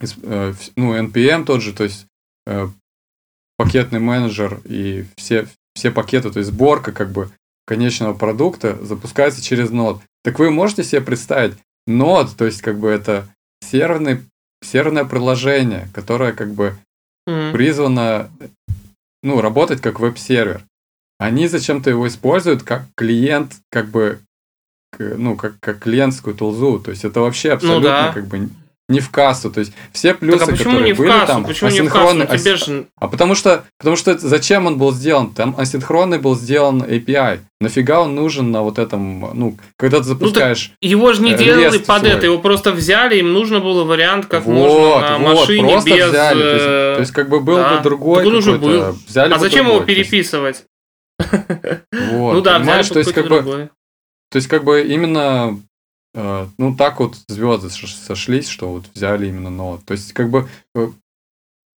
[0.00, 2.06] э, ну, NPM тот же, то есть
[2.46, 2.68] э,
[3.56, 7.30] пакетный менеджер и все, все пакеты, то есть сборка как бы
[7.66, 10.00] конечного продукта запускается через нод.
[10.24, 11.54] Так вы можете себе представить,
[11.86, 13.28] нод, то есть как бы это
[13.60, 14.20] серверный,
[14.62, 16.76] серверное приложение, которое как бы
[17.28, 17.52] mm-hmm.
[17.52, 18.30] призвано
[19.22, 20.64] ну, работать как веб-сервер.
[21.18, 24.20] Они зачем-то его используют как клиент, как бы
[24.98, 26.78] ну, как, как клиентскую тулзу.
[26.78, 28.12] То есть это вообще ну абсолютно ну, да.
[28.12, 28.48] как бы
[28.90, 29.50] не в кассу.
[29.50, 31.26] То есть все плюсы, так, а которые не были кассу?
[31.26, 32.20] там, почему асинхронный.
[32.20, 32.64] Не в кассу?
[32.66, 35.32] Тебе А потому что, потому что зачем он был сделан?
[35.32, 37.38] Там асинхронный был сделан API.
[37.60, 40.72] Нафига он нужен на вот этом, ну, когда ты ну, запускаешь.
[40.82, 42.10] Ну, его же не делали под свой.
[42.10, 45.90] это, его просто взяли, им нужно было вариант, как вот, можно на вот, машине просто
[45.90, 46.08] без.
[46.08, 46.40] Взяли.
[46.40, 47.76] То, есть, то есть, как бы был да.
[47.76, 48.18] бы другой.
[48.18, 48.96] Так он уже был.
[49.06, 50.64] Взяли а зачем другой, его переписывать?
[52.12, 53.70] Вот, ну да, понимаешь, то есть как бы
[54.30, 55.60] то есть, как бы именно
[56.14, 59.84] э, ну, так вот звезды сошлись, что вот взяли именно нод.
[59.84, 60.88] То есть, как бы э,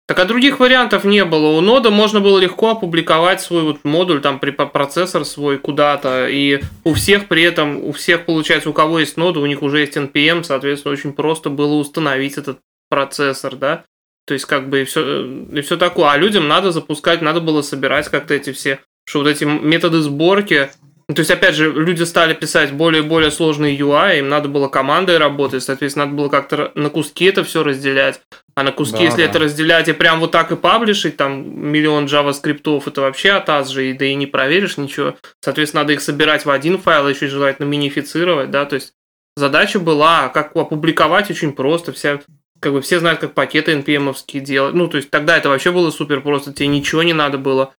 [0.05, 1.57] так а других вариантов не было.
[1.57, 6.93] У нода можно было легко опубликовать свой вот модуль, там, процессор свой куда-то, и у
[6.93, 10.43] всех при этом, у всех, получается, у кого есть нода, у них уже есть NPM,
[10.43, 13.85] соответственно, очень просто было установить этот процессор, да,
[14.27, 16.11] то есть, как бы, и все, и все такое.
[16.11, 20.69] А людям надо запускать, надо было собирать как-то эти все, что вот эти методы сборки,
[21.07, 24.69] То есть, опять же, люди стали писать более и более сложные UI, им надо было
[24.69, 28.21] командой работать, соответственно, надо было как-то на куски это все разделять.
[28.55, 29.23] А на куски, да, если да.
[29.23, 33.89] это разделять и прям вот так и паблишить, там миллион JavaScript, это вообще атас же,
[33.89, 35.15] и да и не проверишь ничего.
[35.41, 38.93] Соответственно, надо их собирать в один файл, еще желательно минифицировать, да, то есть
[39.35, 42.19] задача была, как опубликовать очень просто, вся
[42.63, 44.73] как бы все знают, как пакеты npm делать.
[44.73, 47.73] Ну, то есть тогда это вообще было супер просто, тебе ничего не надо было.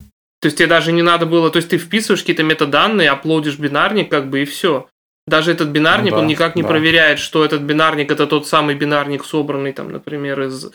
[0.43, 4.11] То есть тебе даже не надо было, то есть ты вписываешь какие-то метаданные, аплодишь бинарник,
[4.11, 4.89] как бы и все.
[5.25, 6.67] Даже этот бинарник, да, он никак не да.
[6.67, 10.69] проверяет, что этот бинарник это тот самый бинарник, собранный там, например, из,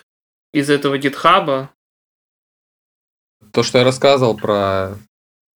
[0.54, 1.68] из этого гитхаба.
[3.52, 4.96] То, что я рассказывал про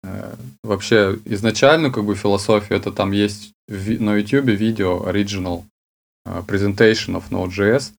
[0.04, 5.64] э, вообще изначальную как бы философию, это там есть ви- на YouTube видео original
[6.28, 7.94] uh, presentation of Node.js.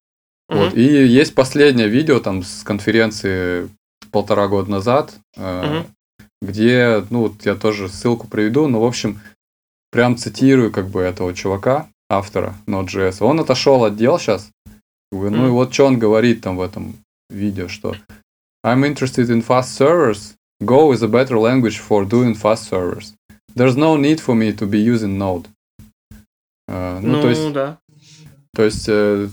[0.50, 0.58] Mm-hmm.
[0.58, 0.74] Вот.
[0.74, 3.70] И есть последнее видео там с конференции
[4.10, 5.86] полтора года назад, mm-hmm
[6.42, 9.20] где, ну, вот я тоже ссылку приведу, но, в общем,
[9.90, 13.24] прям цитирую как бы этого чувака, автора Node.js.
[13.24, 14.50] Он отошел от дел сейчас.
[15.12, 16.96] Ну и вот что он говорит там в этом
[17.30, 17.94] видео, что
[18.64, 20.34] I'm interested in fast servers.
[20.60, 23.14] Go is a better language for doing fast servers.
[23.54, 25.48] There's no need for me to be using Node.
[26.68, 27.78] Uh, ну, ну, то есть, да.
[28.54, 29.28] То есть, э,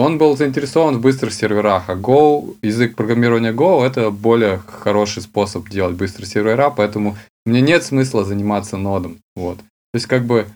[0.00, 5.68] он был заинтересован в быстрых серверах, а Go, язык программирования Go, это более хороший способ
[5.68, 9.18] делать быстрые сервера, поэтому мне нет смысла заниматься нодом.
[9.34, 9.58] Вот.
[9.58, 10.46] То есть, как бы,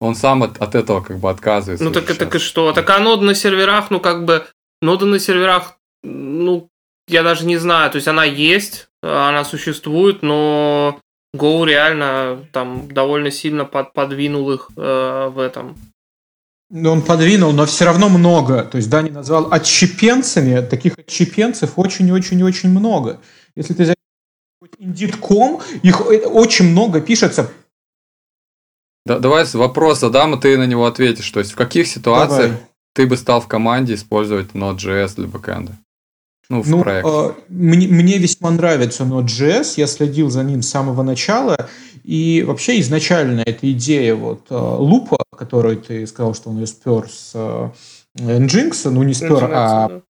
[0.00, 1.84] он сам от, от этого как бы отказывается.
[1.84, 2.72] Ну так, так и что?
[2.72, 4.46] Так а нода на серверах, ну как бы,
[4.80, 6.68] нода на серверах, ну,
[7.08, 10.98] я даже не знаю, то есть она есть, она существует, но
[11.36, 15.76] Go реально там довольно сильно под, подвинул их э, в этом
[16.72, 18.64] он подвинул, но все равно много.
[18.64, 23.20] То есть Дани назвал отщепенцами, таких отщепенцев очень-очень-очень много.
[23.54, 23.94] Если ты
[24.78, 27.50] Indeed.com, их очень много пишется.
[29.04, 31.30] Да, давай вопрос задам, и ты на него ответишь.
[31.30, 32.66] То есть в каких ситуациях давай.
[32.94, 35.76] ты бы стал в команде использовать Node.js для бэкэнда?
[36.52, 37.10] Ну, в ну, проекте.
[37.10, 41.56] Э, мне, мне весьма нравится Node.js, я следил за ним с самого начала,
[42.04, 47.08] и вообще изначально эта идея вот э, лупа, которую ты сказал, что он ее спер
[47.08, 47.70] с э,
[48.18, 50.02] Nginx, ну не спер, а да.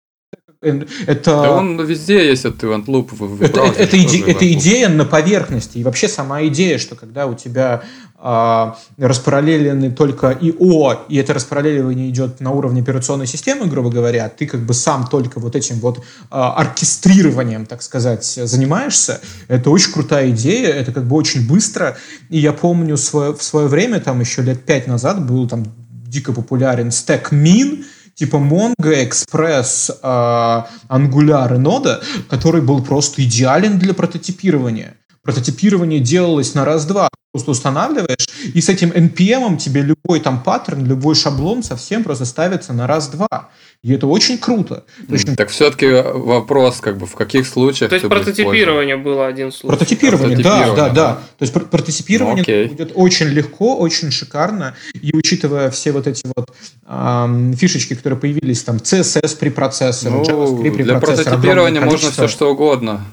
[0.62, 1.26] Это...
[1.26, 4.90] Да он везде есть этот event loop в, в это, это, это, иде, это идея
[4.90, 5.80] на поверхности.
[5.80, 7.82] И вообще сама идея, что когда у тебя
[8.18, 14.46] а, распараллелены только ИО, и это распараллеливание идет на уровне операционной системы, грубо говоря, ты
[14.46, 20.30] как бы сам только вот этим вот а, оркестрированием, так сказать, занимаешься, это очень крутая
[20.30, 21.98] идея, это как бы очень быстро.
[22.30, 25.66] И я помню свое, в свое время, там еще лет пять назад, был там
[26.06, 27.84] дико популярен StackMin,
[28.16, 34.98] типа Mongo, Express, э, Angular и Node, который был просто идеален для прототипирования.
[35.24, 37.10] Прототипирование делалось на раз-два.
[37.32, 42.74] Просто устанавливаешь, и с этим NPM тебе любой там паттерн, любой шаблон совсем просто ставится
[42.74, 43.50] на раз-два.
[43.84, 44.84] И это очень круто.
[45.10, 45.36] Очень...
[45.36, 49.76] Так все-таки вопрос, как бы, в каких случаях То есть прототипирование было один случай.
[49.76, 51.14] Прототипирование, прототипирование да, да, да.
[51.40, 54.76] То есть прототипирование ну, будет очень легко, очень шикарно.
[54.94, 56.52] И учитывая все вот эти вот
[56.88, 61.24] эм, фишечки, которые появились, там CSS при процессоре, ну, JavaScript при для процессоре.
[61.24, 63.04] Для прототипирования можно все что угодно.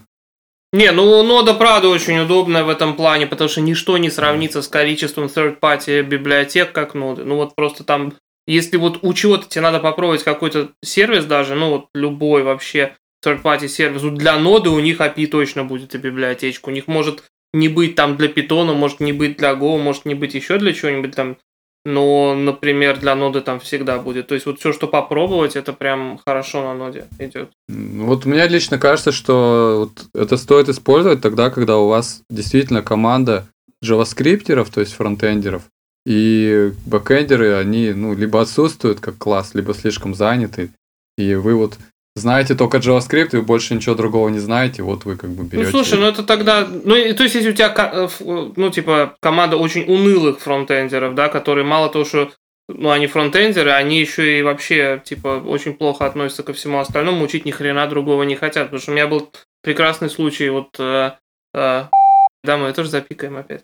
[0.75, 4.69] Не, ну нода правда очень удобная в этом плане, потому что ничто не сравнится с
[4.69, 7.25] количеством third-party библиотек, как ноды.
[7.25, 8.13] Ну вот просто там,
[8.53, 13.69] если вот у чего-то тебе надо попробовать какой-то сервис даже, ну вот любой вообще third-party
[13.69, 16.69] сервис, для ноды у них API точно будет и библиотечка.
[16.69, 20.15] У них может не быть там для питона, может не быть для Go, может не
[20.15, 21.37] быть еще для чего-нибудь там
[21.85, 24.27] но, например, для ноды там всегда будет.
[24.27, 27.51] То есть вот все, что попробовать, это прям хорошо на ноде идет.
[27.69, 33.49] Вот мне лично кажется, что вот это стоит использовать тогда, когда у вас действительно команда
[33.83, 35.63] джаваскриптеров, то есть фронтендеров,
[36.09, 40.71] и бэкендеры, они ну, либо отсутствуют как класс, либо слишком заняты,
[41.19, 41.77] и вы вот
[42.17, 45.67] знаете только JavaScript, и больше ничего другого не знаете, вот вы как бы берете.
[45.67, 49.17] Ну слушай, ну это тогда, ну то есть если у тебя, э, э, ну типа
[49.21, 52.33] команда очень унылых фронтендеров, да, которые мало того, что
[52.71, 57.47] ну, они фронтендеры, они еще и вообще, типа, очень плохо относятся ко всему остальному, учить
[57.47, 58.65] ни хрена другого не хотят.
[58.65, 61.13] Потому что у меня был прекрасный случай, вот, э,
[61.55, 61.85] э,
[62.45, 63.63] да, мы тоже запикаем опять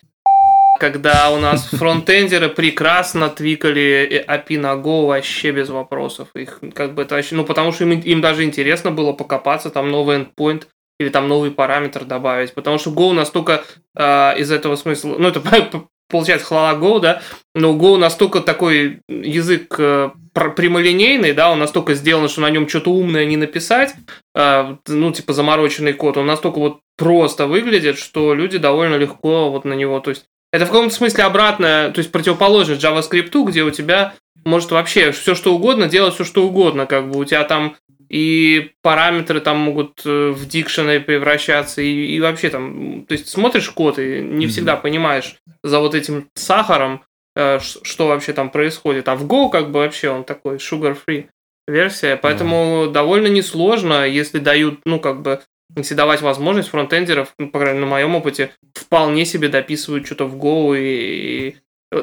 [0.78, 6.28] когда у нас фронтендеры прекрасно твикали API на Go вообще без вопросов.
[6.34, 9.90] Их как бы это вообще, ну потому что им, им даже интересно было покопаться, там
[9.90, 10.64] новый endpoint
[10.98, 13.64] или там новый параметр добавить, потому что Go настолько
[13.96, 15.40] э, из этого смысла, ну это
[16.08, 17.22] получается хлала Go, да,
[17.54, 22.90] но Go настолько такой язык э, прямолинейный, да, он настолько сделан, что на нем что-то
[22.90, 23.94] умное не написать,
[24.34, 29.64] э, ну, типа замороченный код, он настолько вот просто выглядит, что люди довольно легко вот
[29.64, 33.72] на него, то есть Это в каком-то смысле обратное, то есть противоположное JavaScript, где у
[33.72, 34.14] тебя
[34.44, 37.74] может вообще все что угодно делать все что угодно, как бы у тебя там
[38.08, 43.68] и параметры там могут э, в дикшены превращаться, и, и вообще там, то есть смотришь
[43.70, 47.02] код и не всегда понимаешь за вот этим сахаром,
[47.34, 49.08] э, что вообще там происходит.
[49.08, 51.26] А в Go как бы вообще он такой sugar-free
[51.66, 52.92] версия, поэтому mm.
[52.92, 55.42] довольно несложно, если дают, ну как бы,
[55.76, 60.26] если давать возможность фронтендеров, ну, по крайней мере, на моем опыте, вполне себе дописывают что-то
[60.26, 61.56] в Go и, и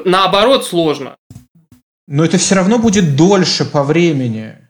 [0.04, 1.16] наоборот сложно.
[2.06, 4.61] Но это все равно будет дольше по времени.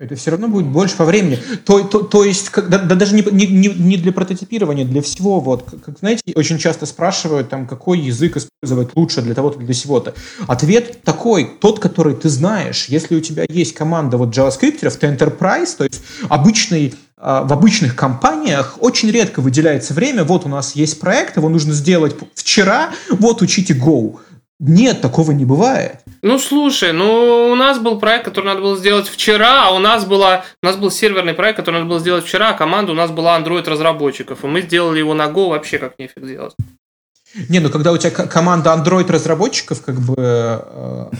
[0.00, 1.40] Это все равно будет больше по времени.
[1.64, 5.40] То, то, то есть, да, да даже не, не, не для прототипирования, для всего.
[5.40, 10.14] Вот, как, знаете, очень часто спрашивают, там, какой язык использовать лучше для того-то, для всего-то.
[10.46, 12.86] Ответ такой, тот, который ты знаешь.
[12.88, 17.96] Если у тебя есть команда вот JavaScript, ты Enterprise, то есть обычный а, в обычных
[17.96, 23.42] компаниях очень редко выделяется время, вот у нас есть проект, его нужно сделать вчера, вот
[23.42, 24.20] учите Go.
[24.60, 26.00] Нет, такого не бывает.
[26.22, 30.04] Ну, слушай, ну, у нас был проект, который надо было сделать вчера, а у нас,
[30.04, 33.12] была, у нас был серверный проект, который надо было сделать вчера, а команда у нас
[33.12, 36.56] была Android-разработчиков, и мы сделали его на Go вообще как нефиг делать.
[37.34, 40.14] Не, ну когда у тебя команда Android разработчиков, как бы.
[40.16, 41.10] Э,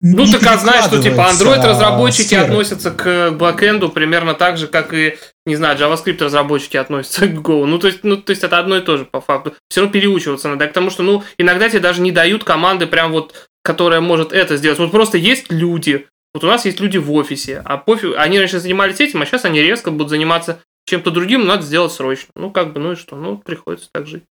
[0.00, 4.94] ну, так а знаешь, что типа Android разработчики относятся к бэкэнду примерно так же, как
[4.94, 7.64] и, не знаю, JavaScript разработчики относятся к Go.
[7.64, 9.54] Ну, то есть, ну, то есть это одно и то же по факту.
[9.68, 10.68] Все равно переучиваться надо.
[10.68, 14.56] К тому, что, ну, иногда тебе даже не дают команды, прям вот, которая может это
[14.56, 14.78] сделать.
[14.78, 16.06] Вот просто есть люди.
[16.32, 19.44] Вот у нас есть люди в офисе, а пофиг, они раньше занимались этим, а сейчас
[19.44, 22.28] они резко будут заниматься чем-то другим, надо сделать срочно.
[22.36, 23.16] Ну, как бы, ну и что?
[23.16, 24.22] Ну, приходится так жить.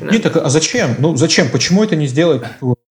[0.00, 0.96] Нет, так а зачем?
[0.98, 1.50] Ну зачем?
[1.50, 2.42] Почему это не сделать?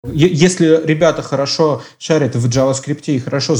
[0.05, 3.57] Если ребята хорошо шарят в JavaScript и хорошо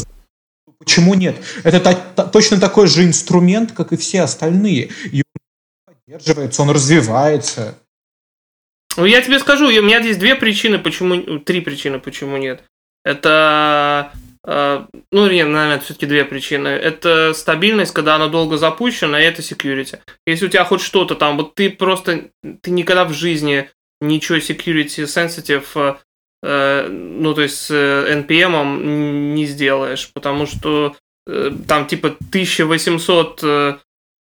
[0.81, 1.37] Почему нет?
[1.63, 4.91] Это та, та, точно такой же инструмент, как и все остальные.
[5.13, 7.79] И он поддерживается, он развивается.
[8.97, 12.65] Ну, я тебе скажу, у меня здесь две причины, почему, три причины, почему нет.
[13.05, 14.11] Это
[14.47, 16.69] ну, нет, наверное, все-таки две причины.
[16.69, 19.99] Это стабильность, когда она долго запущена, и это security.
[20.27, 22.31] Если у тебя хоть что-то там, вот ты просто,
[22.63, 23.69] ты никогда в жизни
[24.01, 25.99] ничего security sensitive,
[26.43, 33.79] э, ну, то есть с NPM не сделаешь, потому что э, там типа 1800 э,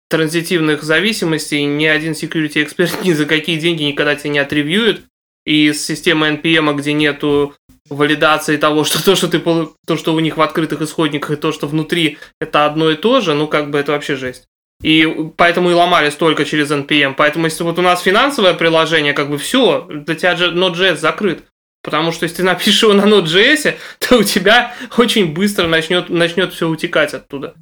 [0.09, 5.03] транзитивных зависимостей, ни один security эксперт ни за какие деньги никогда тебя не отревьюет,
[5.45, 7.55] и с системой NPM, где нету
[7.89, 11.51] валидации того, что то, что ты то, что у них в открытых исходниках, и то,
[11.51, 14.47] что внутри, это одно и то же, ну как бы это вообще жесть.
[14.83, 17.15] И поэтому и ломались только через NPM.
[17.17, 21.43] Поэтому если вот у нас финансовое приложение, как бы все, для тебя же Node.js закрыт.
[21.83, 26.53] Потому что если ты напишешь его на Node.js, то у тебя очень быстро начнет, начнет
[26.53, 27.55] все утекать оттуда.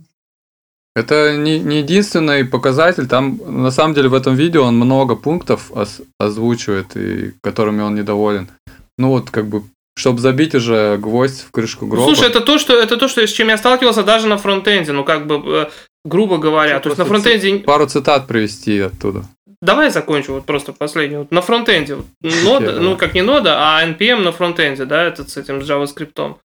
[0.95, 3.07] Это не, не единственный показатель.
[3.07, 5.71] Там, на самом деле, в этом видео он много пунктов
[6.17, 8.49] озвучивает, и которыми он недоволен.
[8.97, 9.63] Ну вот, как бы
[9.95, 12.05] чтобы забить уже гвоздь в крышку гроба.
[12.05, 15.03] Слушай, это то, что это то, что с чем я сталкивался даже на фронтенде, ну
[15.03, 15.69] как бы э,
[16.03, 19.25] грубо говоря, то есть на фронтенде пару цитат привести оттуда.
[19.61, 21.21] Давай закончу вот просто последнюю.
[21.21, 25.29] Вот на фронтенде вот, нода, ну как не нода, а npm на фронтенде, да, этот
[25.29, 26.35] с этим с JavaScript.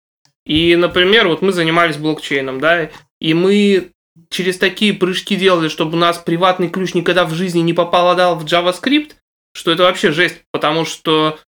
[0.46, 3.90] И, например, вот мы занимались блокчейном, да, и мы
[4.30, 8.44] через такие прыжки делали, чтобы у нас приватный ключ никогда в жизни не попадал в
[8.44, 9.12] JavaScript,
[9.52, 11.38] что это вообще жесть, потому что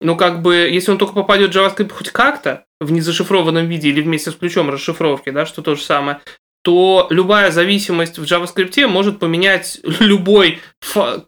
[0.00, 4.00] ну, как бы, если он только попадет в JavaScript хоть как-то, в незашифрованном виде или
[4.00, 6.20] вместе с ключом расшифровки, да, что то же самое,
[6.62, 10.60] то любая зависимость в JavaScript может поменять любой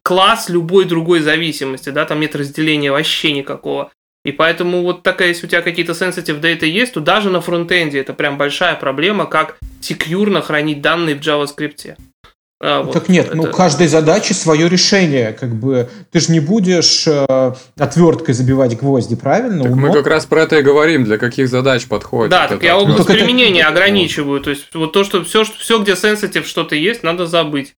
[0.03, 3.91] класс любой другой зависимости, да, там нет разделения вообще никакого.
[4.25, 7.99] И поэтому вот такая, если у тебя какие-то sensitive data есть, то даже на фронтенде
[7.99, 11.97] это прям большая проблема, как секьюрно хранить данные в JavaScript.
[12.65, 13.51] А, вот, так нет, ну, это...
[13.51, 19.17] ну каждой задаче свое решение, как бы ты же не будешь э, отверткой забивать гвозди,
[19.17, 19.65] правильно?
[19.65, 22.31] Так мы как раз про это и говорим, для каких задач подходит.
[22.31, 23.71] Да, так я область ну, применения это...
[23.71, 27.75] ограничиваю, то есть вот то, что все, все, где sensitive что-то есть, надо забыть.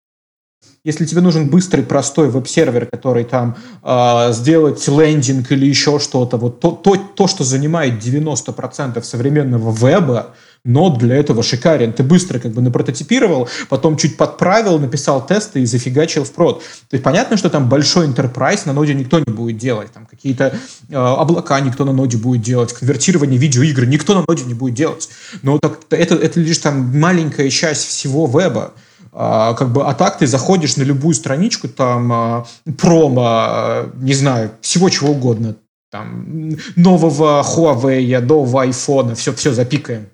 [0.84, 6.60] Если тебе нужен быстрый, простой веб-сервер, который там э, сделать лендинг или еще что-то, вот
[6.60, 10.34] то, то, то, что занимает 90% современного веба,
[10.64, 11.92] но для этого шикарен.
[11.92, 16.60] Ты быстро как бы напрототипировал, потом чуть подправил, написал тесты и зафигачил в прод.
[16.88, 19.92] То есть понятно, что там большой enterprise на ноде никто не будет делать.
[19.92, 20.56] Там какие-то
[20.88, 25.10] э, облака никто на ноде будет делать, конвертирование видеоигр никто на ноде не будет делать.
[25.42, 28.72] Но так, это, это лишь там маленькая часть всего веба.
[29.12, 32.46] А, как бы, а так ты заходишь на любую страничку, там, а,
[32.78, 35.54] промо, не знаю, всего чего угодно,
[35.92, 40.06] там, нового Huawei, нового iPhone, все, все запикаем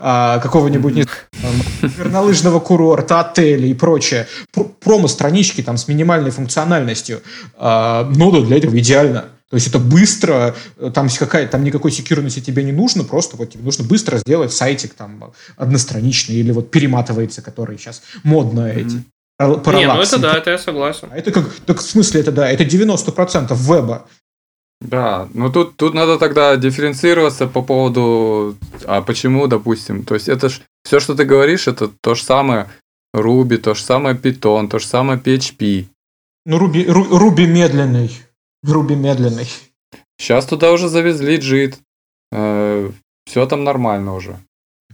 [0.00, 1.06] а, какого-нибудь не
[1.98, 4.26] горнолыжного курорта, отеля и прочее.
[4.80, 7.22] Промо-странички там с минимальной функциональностью.
[7.56, 9.26] А, нода для этого идеально.
[9.50, 10.54] То есть это быстро,
[10.94, 14.94] там, какая, там никакой секьюрности тебе не нужно, просто вот тебе нужно быстро сделать сайтик
[14.94, 18.80] там одностраничный или вот перематывается, который сейчас модно mm-hmm.
[18.80, 19.04] эти
[19.40, 21.08] не, ну это да, это я согласен.
[21.10, 24.06] А это как, так в смысле это да, это 90% веба.
[24.80, 28.56] Да, ну тут, тут надо тогда дифференцироваться по поводу,
[28.86, 32.70] а почему, допустим, то есть это ж, все, что ты говоришь, это то же самое
[33.14, 35.86] Ruby, то же самое Python, то же самое PHP.
[36.46, 38.10] Ну, Ruby, Ruby медленный,
[38.64, 39.48] Ruby медленный.
[40.18, 41.76] Сейчас туда уже завезли JIT,
[42.32, 42.90] э,
[43.26, 44.38] все там нормально уже.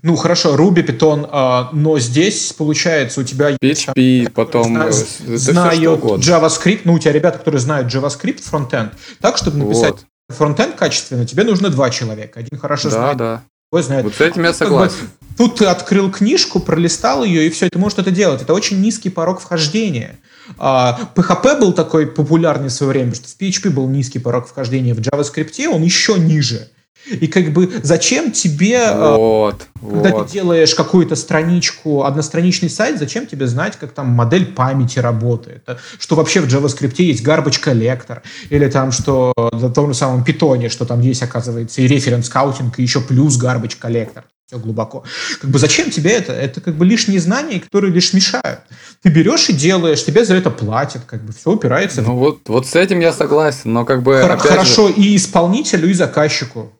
[0.02, 3.56] Ну, хорошо, Ruby, Python, а, но здесь, получается, у тебя...
[3.62, 4.74] PHP, потом...
[4.74, 9.94] Знают, знают JavaScript, ну, у тебя ребята, которые знают JavaScript, фронтенд, так, чтобы написать
[10.28, 10.36] вот.
[10.36, 12.40] фронтенд качественно, тебе нужно два человека.
[12.40, 13.42] Один хорошо да, знает, да.
[13.70, 14.04] другой знает.
[14.04, 14.98] Вот с этим я согласен.
[14.98, 18.42] Как бы, тут ты открыл книжку, пролистал ее, и все, ты можешь это делать.
[18.42, 20.18] Это очень низкий порог вхождения.
[20.58, 24.94] А, PHP был такой популярный в свое время, что в PHP был низкий порог вхождения,
[24.94, 26.68] в JavaScript он еще ниже.
[27.08, 30.26] И как бы зачем тебе, э, вот, когда вот.
[30.26, 35.64] ты делаешь какую-то страничку, одностраничный сайт, зачем тебе знать, как там модель памяти работает?
[35.98, 40.68] Что вообще в JavaScript есть garbage collector, или там, что в том же самом питоне,
[40.68, 44.24] что там есть, оказывается, и reference counting, и еще плюс garbage collector.
[44.46, 45.02] Все глубоко.
[45.40, 46.32] Как бы зачем тебе это?
[46.32, 48.60] Это как бы лишние знания, которые лишь мешают.
[49.02, 52.00] Ты берешь и делаешь, тебе за это платят, как бы все упирается.
[52.02, 52.18] Ну в...
[52.18, 54.22] вот, вот с этим я согласен, но как бы...
[54.22, 54.94] Хор- хорошо же...
[54.94, 56.72] и исполнителю, и заказчику.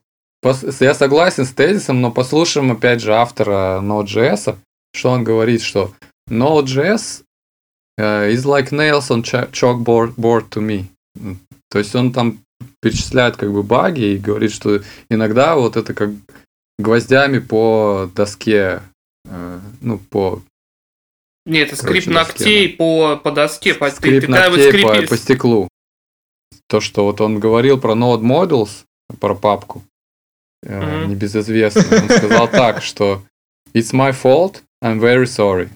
[0.81, 4.57] Я согласен с тезисом, но послушаем опять же автора Node.js,
[4.93, 5.93] что он говорит, что
[6.29, 7.23] Node.js
[7.99, 10.87] uh, is like nails on chalkboard board to me.
[11.71, 12.41] То есть он там
[12.81, 16.11] перечисляет как бы баги и говорит, что иногда вот это как
[16.79, 18.83] гвоздями по доске,
[19.27, 20.43] uh, ну, по...
[21.45, 22.77] Нет, это скрип ногтей да.
[22.77, 23.75] по, по доске.
[23.75, 24.83] По, скрип ногтей скрип...
[24.83, 25.69] по, по стеклу.
[26.69, 28.85] То, что вот он говорил про Node Modules,
[29.21, 29.85] про папку,
[30.65, 31.07] mm-hmm.
[31.07, 32.03] небезызвестный.
[32.03, 33.23] Он сказал так, что
[33.75, 35.69] «It's my fault, I'm very sorry».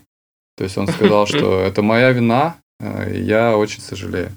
[0.57, 4.31] То есть он сказал, что это моя вина, э, и я очень сожалею.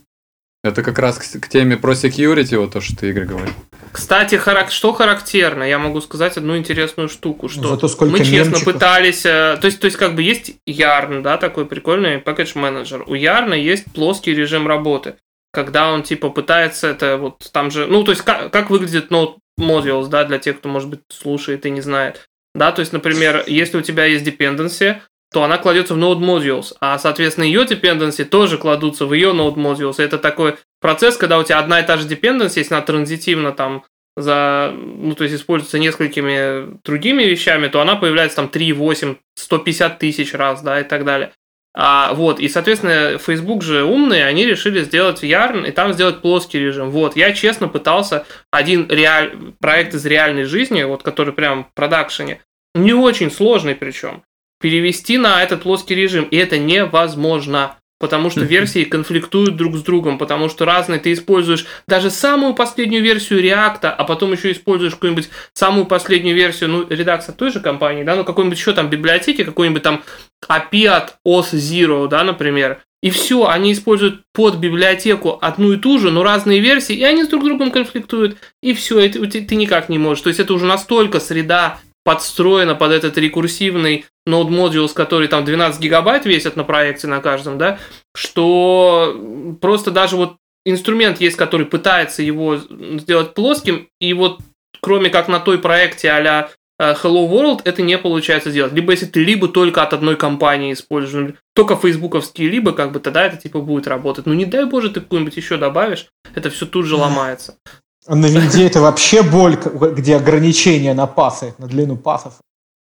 [0.63, 3.53] Это как раз к, к теме про security, вот то, что ты, Игорь, говорил.
[3.91, 4.71] Кстати, харак...
[4.71, 8.73] что характерно, я могу сказать одну интересную штуку, что Зато сколько мы честно мемчиков.
[8.73, 13.03] пытались, э, то есть, то есть как бы есть Yarn, да, такой прикольный package менеджер.
[13.05, 15.15] У Yarn есть плоский режим работы,
[15.51, 19.35] когда он типа пытается это вот там же, ну то есть как, как выглядит Node
[19.59, 22.27] modules, да, для тех, кто, может быть, слушает и не знает.
[22.55, 24.97] Да, то есть, например, если у тебя есть dependency,
[25.33, 29.55] то она кладется в Node Modules, а, соответственно, ее dependency тоже кладутся в ее Node
[29.55, 29.95] Modules.
[29.97, 33.83] Это такой процесс, когда у тебя одна и та же dependency, если она транзитивно там
[34.15, 39.99] за, ну, то есть используется несколькими другими вещами, то она появляется там 3, 8, 150
[39.99, 41.33] тысяч раз, да, и так далее.
[41.75, 46.59] А, вот, и, соответственно, Facebook же умные, они решили сделать Yarn и там сделать плоский
[46.59, 46.91] режим.
[46.91, 49.35] Вот, я честно пытался один реаль...
[49.59, 52.41] проект из реальной жизни, вот, который прям в продакшене,
[52.75, 54.23] не очень сложный причем,
[54.59, 60.17] перевести на этот плоский режим, и это невозможно потому что версии конфликтуют друг с другом,
[60.17, 60.99] потому что разные.
[60.99, 66.69] Ты используешь даже самую последнюю версию React, а потом еще используешь какую-нибудь самую последнюю версию,
[66.71, 70.03] ну, редакция той же компании, да, ну, какой-нибудь еще там библиотеки, какой-нибудь там
[70.49, 75.97] API от OS Zero, да, например, и все, они используют под библиотеку одну и ту
[75.97, 79.55] же, но разные версии, и они с друг другом конфликтуют, и все, это, ты, ты
[79.55, 80.23] никак не можешь.
[80.23, 85.81] То есть это уже настолько среда подстроена под этот рекурсивный Node Modules, который там 12
[85.81, 87.79] гигабайт весят на проекте на каждом, да,
[88.15, 90.35] что просто даже вот
[90.65, 94.39] инструмент есть, который пытается его сделать плоским, и вот
[94.81, 96.49] кроме как на той проекте а
[96.79, 98.73] Hello World, это не получается сделать.
[98.73, 103.25] Либо если ты либо только от одной компании используешь, только фейсбуковские, либо как бы тогда
[103.25, 104.25] это типа будет работать.
[104.25, 107.57] Ну не дай боже ты какую-нибудь еще добавишь, это все тут же ломается.
[108.05, 112.35] А на винде это вообще боль, где ограничения на пасы, на длину пасов.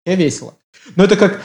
[0.06, 0.56] Я весело.
[0.96, 1.42] Но это как,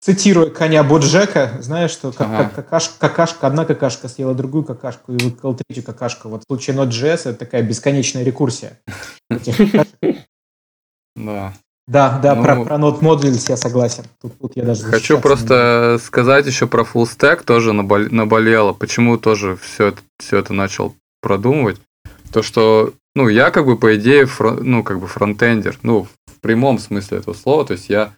[0.00, 2.44] цитируя коня Боджека, знаешь, что как, ага.
[2.44, 6.28] как какашка, какашка, одна какашка съела другую какашку и выкал третью какашку.
[6.28, 8.78] Вот в случае Node.js это такая бесконечная рекурсия.
[11.16, 11.52] Да.
[11.88, 14.04] Да, да, ну, про, про Node Modules я согласен.
[14.20, 18.74] Тут, тут я даже хочу просто сказать еще про Full Stack тоже наболело.
[18.74, 21.80] Почему тоже все это, все это начал продумывать.
[22.32, 26.40] То, что, ну, я как бы по идее, фрон, ну, как бы фронтендер, ну, в
[26.40, 28.12] прямом смысле этого слова, то есть я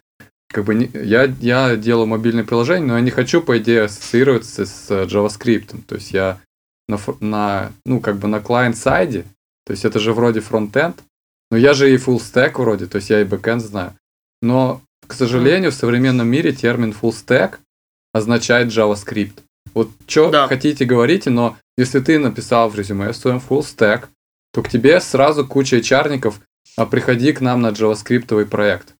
[0.51, 4.65] как бы не, я, я делаю мобильное приложение, но я не хочу, по идее, ассоциироваться
[4.65, 5.81] с JavaScript.
[5.87, 6.39] То есть я
[6.87, 9.25] на, на ну, как бы на клиент-сайде,
[9.65, 11.01] то есть это же вроде фронтенд,
[11.49, 13.93] но я же и full stack вроде, то есть я и бэкенд знаю.
[14.41, 17.57] Но, к сожалению, в современном мире термин full stack
[18.13, 19.39] означает JavaScript.
[19.73, 20.47] Вот что да.
[20.47, 24.05] хотите, говорите, но если ты написал в резюме своем full stack,
[24.53, 26.41] то к тебе сразу куча эйчарников,
[26.77, 28.95] а приходи к нам на JavaScript проект.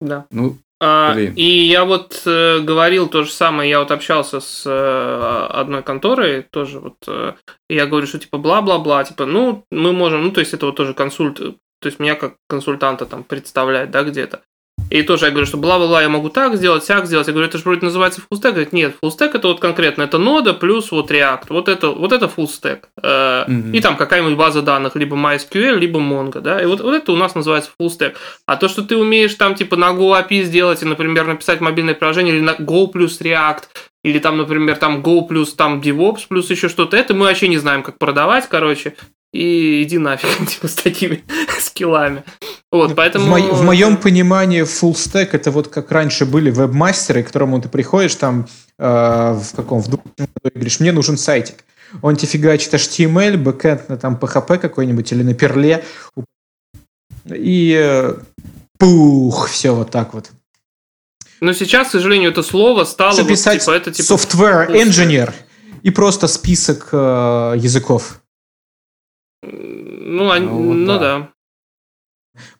[0.00, 0.26] Да.
[0.30, 5.46] Ну, а, и я вот э, говорил то же самое, я вот общался с э,
[5.50, 7.34] одной конторой, тоже вот, э,
[7.68, 10.94] я говорю, что типа бла-бла-бла, типа, ну, мы можем, ну, то есть это вот тоже
[10.94, 14.40] консульт, то есть меня как консультанта там представлять, да, где-то.
[14.90, 17.26] И тоже я говорю, что бла-бла-бла, я могу так сделать, так сделать.
[17.28, 18.50] Я говорю, это же вроде называется full stack.
[18.50, 21.44] Говорит, нет, full stack это вот конкретно, это нода плюс вот React.
[21.48, 22.80] Вот это, вот это full stack.
[23.00, 23.72] Mm-hmm.
[23.72, 26.60] И там какая-нибудь база данных, либо MySQL, либо Mongo, да.
[26.60, 28.16] И вот, вот это у нас называется full stack.
[28.46, 31.94] А то, что ты умеешь там типа на Go API сделать и, например, написать мобильное
[31.94, 33.62] приложение или на Go плюс React,
[34.02, 37.58] или там, например, там Go плюс там DevOps плюс еще что-то, это мы вообще не
[37.58, 38.94] знаем, как продавать, короче
[39.32, 41.22] и иди нафиг, типа, с такими
[41.60, 42.24] скиллами.
[42.72, 43.24] Вот, поэтому...
[43.24, 47.60] В, мо- в моем понимании full stack это вот как раньше были веб-мастеры, к которому
[47.60, 51.64] ты приходишь там э, в каком, в и говоришь, мне нужен сайтик.
[52.02, 55.84] Он тебе фигачит HTML, бэкэнд на там PHP какой-нибудь или на перле.
[57.26, 58.14] И э,
[58.78, 60.30] пух, все вот так вот.
[61.40, 63.14] Но сейчас, к сожалению, это слово стало...
[63.14, 65.32] Записать вот, типа, это, типа, software engineer
[65.82, 68.20] и просто список э, языков.
[69.42, 70.98] Ну, ну, вот ну да.
[70.98, 71.30] да.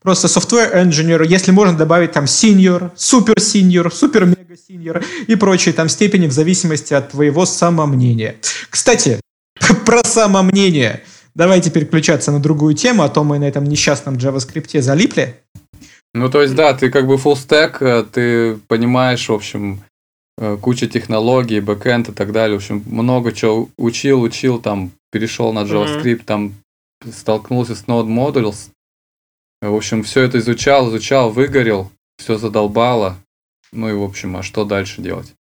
[0.03, 5.74] Просто software engineer, если можно добавить там senior, super senior, super mega senior и прочие
[5.74, 8.37] там степени в зависимости от твоего самомнения.
[8.68, 9.20] Кстати,
[9.87, 11.03] про самомнение.
[11.35, 15.37] Давайте переключаться на другую тему, а то мы на этом несчастном JavaScript залипли.
[16.12, 19.81] Ну, то есть, да, ты как бы full stack, э, ты понимаешь, в общем,
[20.39, 22.59] э, куча технологий, бэкэнд и так далее.
[22.59, 26.24] В общем, много чего учил, учил, там, перешел на JavaScript, mm-hmm.
[26.24, 26.55] там,
[27.12, 28.70] столкнулся с Node Modules.
[29.61, 33.16] В общем, все это изучал, изучал, выгорел, все задолбало.
[33.72, 35.34] Ну и, в общем, а что дальше делать?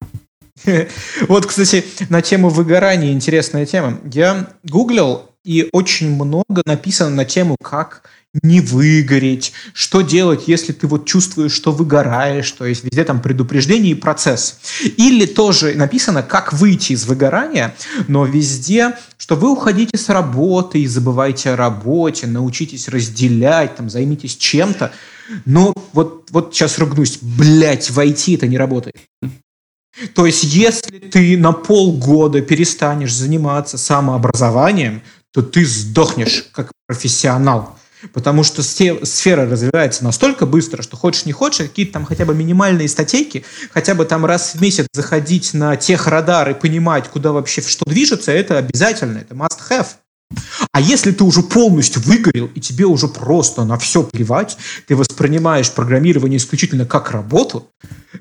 [1.28, 4.00] Вот, кстати, на тему выгорания интересная тема.
[4.12, 8.02] Я гуглил, и очень много написано на тему, как
[8.42, 13.92] не выгореть, что делать, если ты вот чувствуешь, что выгораешь, то есть везде там предупреждение
[13.92, 14.60] и процесс.
[14.96, 17.74] Или тоже написано, как выйти из выгорания,
[18.06, 24.36] но везде, что вы уходите с работы и забывайте о работе, научитесь разделять, там, займитесь
[24.36, 24.92] чем-то.
[25.46, 28.96] Но вот, вот сейчас ругнусь, блять, в IT это не работает.
[30.14, 35.02] То есть, если ты на полгода перестанешь заниматься самообразованием,
[35.32, 37.77] то ты сдохнешь как профессионал.
[38.12, 42.88] Потому что сфера развивается настолько быстро, что хочешь не хочешь, какие-то там хотя бы минимальные
[42.88, 47.62] статейки, хотя бы там раз в месяц заходить на тех радар и понимать, куда вообще
[47.62, 49.86] что движется, это обязательно, это must have.
[50.72, 54.56] А если ты уже полностью выгорел, и тебе уже просто на все плевать,
[54.86, 57.68] ты воспринимаешь программирование исключительно как работу,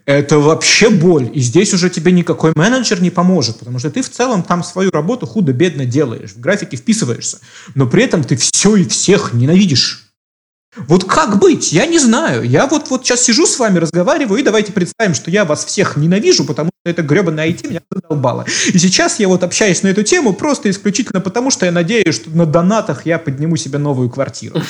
[0.06, 1.30] это вообще боль.
[1.34, 4.90] И здесь уже тебе никакой менеджер не поможет, потому что ты в целом там свою
[4.92, 7.40] работу худо-бедно делаешь, в графике вписываешься,
[7.76, 10.07] но при этом ты все и всех ненавидишь.
[10.88, 11.72] Вот как быть?
[11.72, 12.44] Я не знаю.
[12.44, 15.98] Я вот, вот сейчас сижу с вами, разговариваю, и давайте представим, что я вас всех
[15.98, 18.46] ненавижу, потому что это гребаное IT меня задолбало.
[18.68, 22.30] И сейчас я вот общаюсь на эту тему просто исключительно потому, что я надеюсь, что
[22.30, 24.62] на донатах я подниму себе новую квартиру.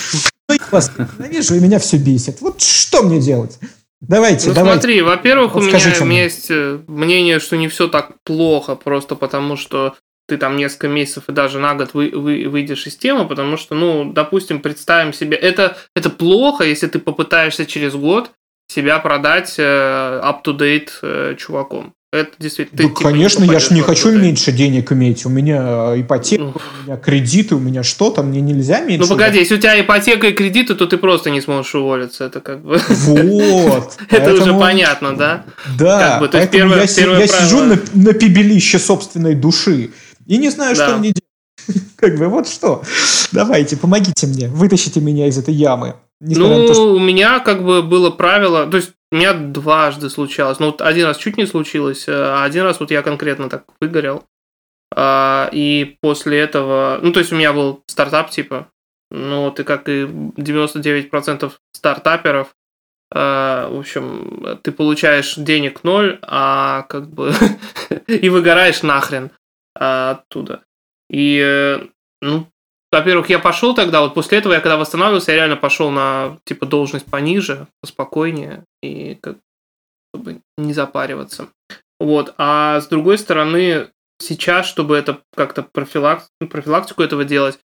[0.49, 2.41] Но я вас ненавижу, и меня все бесит.
[2.41, 3.59] Вот что мне делать?
[3.99, 4.79] Давайте, ну, давайте.
[4.79, 9.15] смотри, во-первых, у меня, у меня есть э, мнение, что не все так плохо, просто
[9.15, 9.95] потому что
[10.27, 13.75] ты там несколько месяцев и даже на год вы, вы, выйдешь из темы, потому что,
[13.75, 18.31] ну, допустим, представим себе, это, это плохо, если ты попытаешься через год
[18.67, 21.93] себя продать э, up-to-date э, чуваком.
[22.13, 22.77] Это действительно...
[22.77, 25.25] Да, ты, типа, конечно, я же не хочу меньше денег иметь.
[25.25, 26.53] У меня э, ипотека, ну.
[26.53, 29.03] у меня кредиты, у меня что-то, мне нельзя меньше.
[29.03, 32.25] Ну погоди, если у тебя ипотека и кредиты, то ты просто не сможешь уволиться.
[32.25, 32.79] Это как бы...
[32.89, 33.97] Вот.
[34.09, 35.43] Это уже понятно, да?
[35.77, 39.91] Да, поэтому я сижу на пебелище собственной души
[40.27, 41.83] и не знаю, что мне делать.
[41.97, 42.83] Как бы вот что.
[43.31, 45.95] Давайте, помогите мне, вытащите меня из этой ямы.
[46.19, 50.59] Ну, то, у меня как бы было правило, то есть у меня дважды случалось.
[50.59, 54.23] Ну, вот один раз чуть не случилось, а один раз вот я конкретно так выгорел.
[54.95, 58.67] А, и после этого, ну, то есть у меня был стартап типа,
[59.11, 62.55] ну, вот и как и 99% стартаперов,
[63.13, 67.31] а, в общем, ты получаешь денег ноль, а как бы
[68.07, 69.29] и выгораешь нахрен
[69.77, 70.63] оттуда.
[71.09, 71.87] И, э,
[72.21, 72.47] ну,
[72.91, 76.65] во-первых, я пошел тогда, вот после этого я когда восстанавливался, я реально пошел на, типа,
[76.65, 79.37] должность пониже, поспокойнее, и как
[80.13, 81.49] чтобы не запариваться.
[81.99, 86.27] Вот, а с другой стороны, сейчас, чтобы это как-то профилак...
[86.39, 87.59] профилактику этого делать,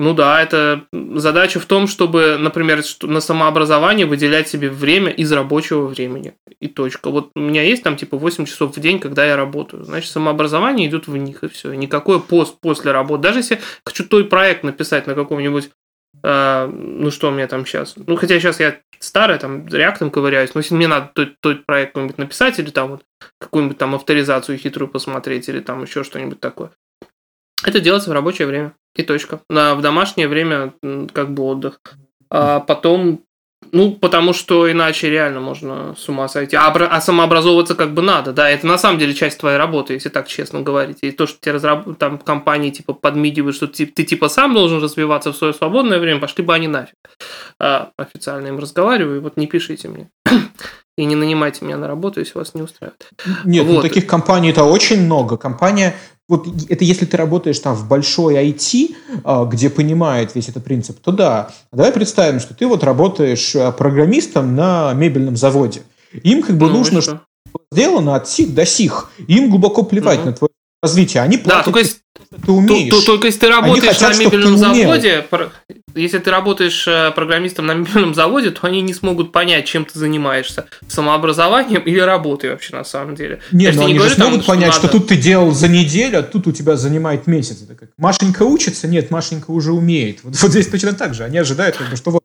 [0.00, 5.86] ну да, это задача в том, чтобы, например, на самообразование выделять себе время из рабочего
[5.86, 6.32] времени.
[6.58, 7.10] и точка.
[7.10, 9.84] Вот у меня есть там типа 8 часов в день, когда я работаю.
[9.84, 11.74] Значит, самообразование идет в них, и все.
[11.74, 13.24] Никакой пост после работы.
[13.24, 15.70] Даже если хочу той проект написать на каком-нибудь
[16.22, 17.94] Uh, ну что у меня там сейчас?
[17.96, 21.92] Ну, хотя сейчас я старый, там, реактом ковыряюсь, но если мне надо тот, тот проект
[21.92, 23.04] какой-нибудь написать, или там вот
[23.38, 26.72] какую-нибудь там авторизацию хитрую посмотреть, или там еще что-нибудь такое,
[27.64, 28.72] это делается в рабочее время.
[28.94, 29.40] И точка.
[29.48, 30.72] На, в домашнее время
[31.12, 31.80] как бы отдых.
[32.28, 33.22] А потом
[33.72, 36.56] ну, потому что иначе реально можно с ума сойти.
[36.56, 40.08] А, а самообразовываться как бы надо, да, это на самом деле часть твоей работы, если
[40.08, 40.98] так честно говорить.
[41.02, 41.96] И то, что тебе разраб...
[41.98, 46.20] там компании типа подмигивают, что ты, ты типа сам должен развиваться в свое свободное время,
[46.20, 46.96] пошли бы они нафиг.
[47.60, 50.10] А, официально им разговариваю, и вот не пишите мне.
[50.96, 53.08] И не нанимайте меня на работу, если вас не устраивает.
[53.44, 53.76] Нет, ну, вот.
[53.76, 55.36] ну, таких компаний-то очень много.
[55.36, 55.94] Компания
[56.30, 61.00] вот это если ты работаешь там в большой IT, а, где понимает весь этот принцип,
[61.00, 61.50] то да.
[61.72, 65.82] Давай представим, что ты вот работаешь а, программистом на мебельном заводе.
[66.22, 67.20] Им как бы ну, нужно, что
[67.72, 69.10] сделано от сих до сих.
[69.26, 70.26] Им глубоко плевать угу.
[70.26, 70.50] на твое
[70.82, 71.22] развитие.
[71.22, 71.96] Они платят, да, только если,
[72.44, 72.90] ты умеешь.
[72.90, 75.26] То, только если ты работаешь хотят, на мебельном заводе,
[75.94, 79.98] если ты работаешь э, программистом на мебельном заводе, то они не смогут понять, чем ты
[79.98, 80.66] занимаешься.
[80.88, 83.40] Самообразованием или работой вообще на самом деле.
[83.52, 84.88] Нет, но ну, они не же смогут там, понять, что, надо...
[84.88, 87.62] что тут ты делал за неделю, а тут у тебя занимает месяц.
[87.62, 88.86] Это как Машенька учится?
[88.86, 90.20] Нет, Машенька уже умеет.
[90.22, 91.24] Вот, вот здесь точно так же.
[91.24, 92.22] Они ожидают, что вот,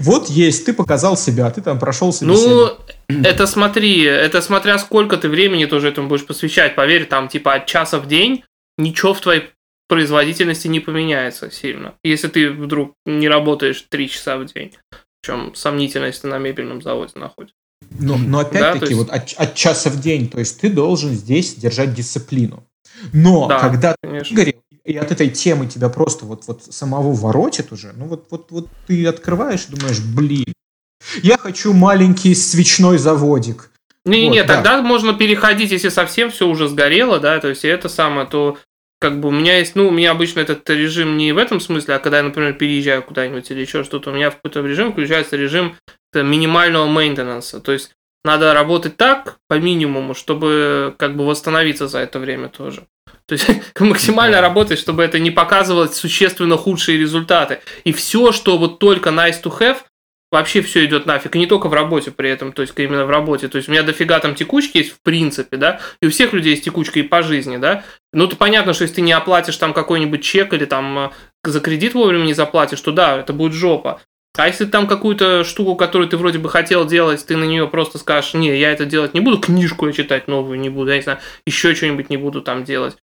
[0.00, 2.28] вот есть, ты показал себя, ты там прошел себе.
[2.28, 2.70] Ну,
[3.08, 6.74] это смотри, это смотря сколько ты времени тоже этому будешь посвящать.
[6.74, 8.44] Поверь, там типа от часа в день
[8.76, 9.50] ничего в твоей
[9.88, 11.94] производительности не поменяется сильно.
[12.04, 14.76] Если ты вдруг не работаешь 3 часа в день.
[15.20, 17.54] Причем сомнительно, если ты на мебельном заводе находишься.
[17.98, 18.98] Но, но опять-таки, да, есть...
[18.98, 22.64] вот от, от часа в день, то есть ты должен здесь держать дисциплину.
[23.12, 24.36] Но да, когда конечно.
[24.36, 28.26] ты горел, и от этой темы тебя просто вот, вот самого воротит уже, ну вот,
[28.30, 30.52] вот, вот ты открываешь и думаешь, блин,
[31.22, 33.70] я хочу маленький свечной заводик.
[34.04, 34.82] Не-не-не, вот, тогда да.
[34.82, 38.58] можно переходить, если совсем все уже сгорело, да, то есть это самое, то
[39.00, 41.94] как бы у меня есть, ну, у меня обычно этот режим не в этом смысле,
[41.94, 45.36] а когда я, например, переезжаю куда-нибудь или еще что-то, у меня в какой-то режим включается
[45.36, 45.76] режим
[46.14, 47.60] минимального мейнтенанса.
[47.60, 47.92] То есть
[48.24, 52.86] надо работать так, по минимуму, чтобы как бы восстановиться за это время тоже.
[53.26, 57.60] То есть максимально работать, чтобы это не показывало существенно худшие результаты.
[57.84, 59.78] И все, что вот только nice to have,
[60.30, 61.34] вообще все идет нафиг.
[61.36, 63.48] И не только в работе при этом, то есть именно в работе.
[63.48, 66.50] То есть у меня дофига там текучки есть в принципе, да, и у всех людей
[66.50, 67.84] есть текучка и по жизни, да.
[68.12, 71.10] Ну, то понятно, что если ты не оплатишь там какой-нибудь чек или там э,
[71.44, 74.00] за кредит вовремя не заплатишь, то да, это будет жопа.
[74.36, 77.98] А если там какую-то штуку, которую ты вроде бы хотел делать, ты на нее просто
[77.98, 81.02] скажешь, не, я это делать не буду, книжку я читать новую не буду, я не
[81.02, 82.96] знаю, еще что-нибудь не буду там делать,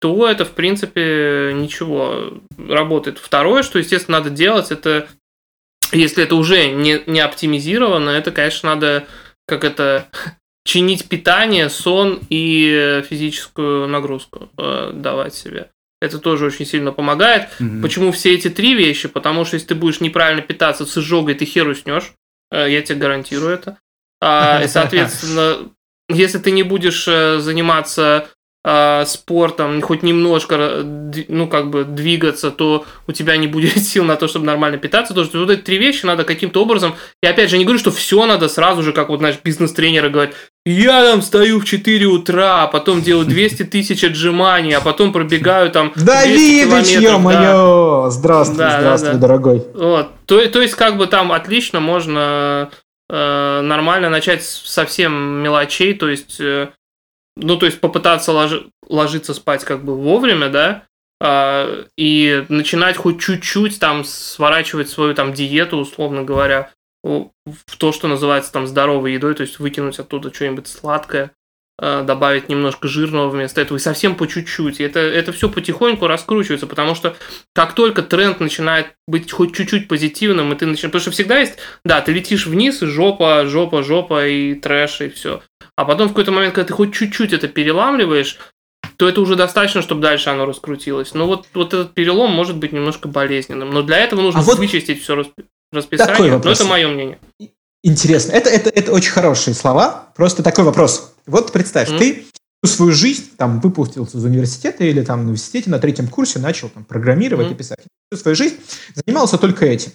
[0.00, 3.18] то это, в принципе, ничего работает.
[3.18, 5.08] Второе, что, естественно, надо делать, это
[5.92, 9.06] если это уже не, не оптимизировано, это, конечно, надо
[9.46, 10.08] как это
[10.64, 15.70] чинить питание, сон и физическую нагрузку э, давать себе.
[16.00, 17.48] Это тоже очень сильно помогает.
[17.58, 17.82] Mm-hmm.
[17.82, 19.08] Почему все эти три вещи?
[19.08, 22.12] Потому что если ты будешь неправильно питаться с изжогой, ты хер уснешь.
[22.50, 23.78] Э, я тебе гарантирую это.
[24.22, 25.70] А, и, соответственно,
[26.08, 28.28] если ты не будешь э, заниматься
[28.62, 30.84] спортом, хоть немножко,
[31.28, 35.14] ну, как бы двигаться, то у тебя не будет сил на то, чтобы нормально питаться.
[35.14, 36.94] То, что вот эти три вещи надо каким-то образом...
[37.22, 40.34] И опять же, не говорю, что все надо сразу же, как вот наш бизнес-тренеры говорят,
[40.66, 45.70] я там стою в 4 утра, а потом делаю 200 тысяч отжиманий, а потом пробегаю
[45.70, 48.02] там Давидыч, ё-моё!
[48.04, 48.10] Да.
[48.10, 49.20] Здравствуй, да, здравствуй, да, да.
[49.20, 49.62] дорогой.
[49.74, 50.08] Вот.
[50.26, 52.70] То, то есть, как бы там отлично можно
[53.08, 56.68] э, нормально начать совсем мелочей, то есть э,
[57.42, 58.52] ну, то есть попытаться лож...
[58.88, 60.84] ложиться спать как бы вовремя, да,
[61.20, 66.72] а, и начинать хоть чуть-чуть там сворачивать свою там диету, условно говоря,
[67.02, 71.32] в то, что называется там здоровой едой, то есть выкинуть оттуда что-нибудь сладкое,
[71.80, 74.80] добавить немножко жирного вместо этого, и совсем по чуть-чуть.
[74.80, 77.16] Это, это все потихоньку раскручивается, потому что
[77.54, 80.92] как только тренд начинает быть хоть чуть-чуть позитивным, и ты начинаешь...
[80.92, 81.54] Потому что всегда есть,
[81.84, 85.42] да, ты летишь вниз, и жопа, жопа, жопа, и трэш, и все.
[85.76, 88.38] А потом в какой-то момент, когда ты хоть чуть-чуть это переламливаешь,
[88.96, 91.14] то это уже достаточно, чтобы дальше оно раскрутилось.
[91.14, 93.70] Но вот, вот этот перелом может быть немножко болезненным.
[93.70, 95.24] Но для этого нужно а вот вычистить все
[95.72, 96.38] расписание.
[96.44, 97.18] Но это мое мнение.
[97.82, 98.32] Интересно.
[98.32, 100.10] Это, это, это очень хорошие слова.
[100.14, 101.09] Просто такой вопрос.
[101.26, 101.98] Вот представь, mm-hmm.
[101.98, 102.26] ты
[102.64, 106.84] свою жизнь там выпустился из университета или там в университете на третьем курсе начал там
[106.84, 107.54] программировать mm-hmm.
[107.54, 107.80] и писать.
[108.10, 108.56] Всю свою жизнь
[108.94, 109.92] занимался только этим.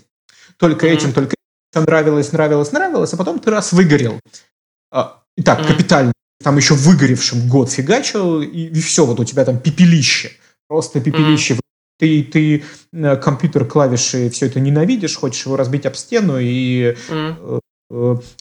[0.57, 0.93] Только mm-hmm.
[0.93, 1.35] этим, только
[1.73, 1.83] этим.
[1.83, 4.19] Нравилось, нравилось, нравилось, а потом ты раз выгорел.
[4.91, 5.67] А, и так, mm-hmm.
[5.67, 6.11] капитально.
[6.43, 10.31] Там еще выгоревшим год фигачил, и, и все, вот у тебя там пепелище.
[10.67, 11.55] Просто пепелище.
[11.55, 11.59] Mm-hmm.
[11.97, 12.63] Ты, ты
[12.93, 17.61] э, компьютер, клавиши, все это ненавидишь, хочешь его разбить об стену и mm-hmm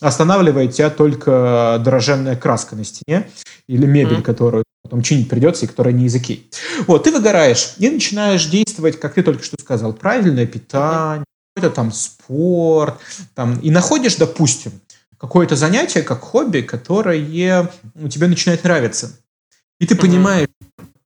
[0.00, 3.28] останавливает тебя только дороженная краска на стене
[3.68, 4.22] или мебель, mm-hmm.
[4.22, 6.50] которую потом чинить придется и которая не языки.
[6.86, 11.24] Вот, ты выгораешь и начинаешь действовать, как ты только что сказал, правильное питание,
[11.54, 12.98] какой-то там спорт,
[13.34, 14.72] там, и находишь, допустим,
[15.18, 17.18] какое-то занятие, как хобби, которое
[18.10, 19.18] тебе начинает нравиться.
[19.80, 20.48] И ты понимаешь,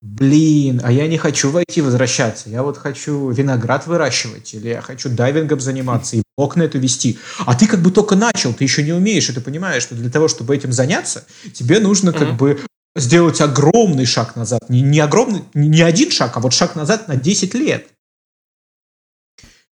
[0.01, 5.09] блин, а я не хочу войти возвращаться, я вот хочу виноград выращивать, или я хочу
[5.09, 7.19] дайвингом заниматься и блог на это вести.
[7.47, 10.11] А ты как бы только начал, ты еще не умеешь, и ты понимаешь, что для
[10.11, 12.61] того, чтобы этим заняться, тебе нужно как бы
[12.95, 14.69] сделать огромный шаг назад.
[14.71, 17.89] Не, не огромный, не один шаг, а вот шаг назад на 10 лет.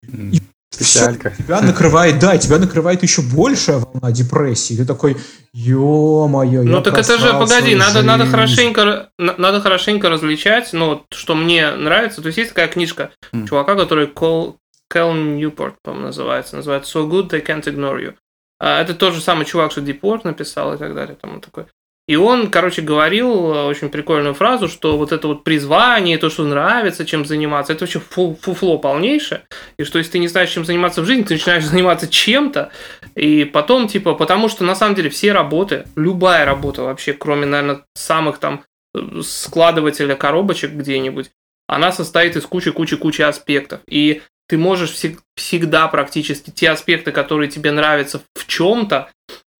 [0.07, 0.41] И
[0.77, 1.29] Печалька.
[1.31, 4.75] Все, тебя накрывает, да, тебя накрывает еще большая волна депрессии.
[4.75, 5.17] Ты такой,
[5.53, 11.35] ё-моё, Ну так это же, погоди, надо, надо, хорошенько, надо хорошенько различать, ну, вот, что
[11.35, 12.21] мне нравится.
[12.21, 13.47] То есть есть такая книжка mm.
[13.47, 14.57] чувака, который Кол,
[14.87, 16.55] Кэл Ньюпорт, по-моему, называется.
[16.55, 18.13] Называется So Good They Can't Ignore You.
[18.59, 21.17] А, это тот же самый чувак, что Work написал и так далее.
[21.19, 21.65] Там такой.
[22.11, 26.43] И он, короче, говорил э, очень прикольную фразу, что вот это вот призвание, то, что
[26.43, 29.43] нравится, чем заниматься, это вообще фу фуфло полнейшее.
[29.77, 32.69] И что если ты не знаешь, чем заниматься в жизни, ты начинаешь заниматься чем-то,
[33.15, 37.85] и потом, типа, потому что на самом деле все работы, любая работа вообще, кроме, наверное,
[37.95, 41.31] самых там э, складывателя коробочек где-нибудь,
[41.65, 43.79] она состоит из кучи-кучи-кучи аспектов.
[43.87, 44.93] И ты можешь
[45.37, 49.09] всегда практически те аспекты, которые тебе нравятся в чем-то,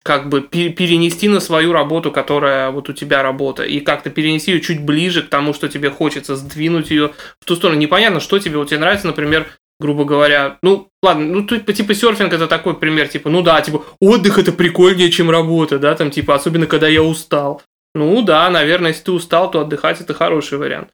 [0.03, 4.61] как бы перенести на свою работу, которая вот у тебя работа, и как-то перенести ее
[4.61, 7.79] чуть ближе к тому, что тебе хочется, сдвинуть ее в ту сторону.
[7.79, 9.47] Непонятно, что тебе, вот тебе нравится, например,
[9.79, 13.83] грубо говоря, ну, ладно, ну, типа, типа серфинг это такой пример, типа, ну да, типа,
[13.99, 17.61] отдых это прикольнее, чем работа, да, там, типа, особенно когда я устал.
[17.93, 20.89] Ну да, наверное, если ты устал, то отдыхать это хороший вариант.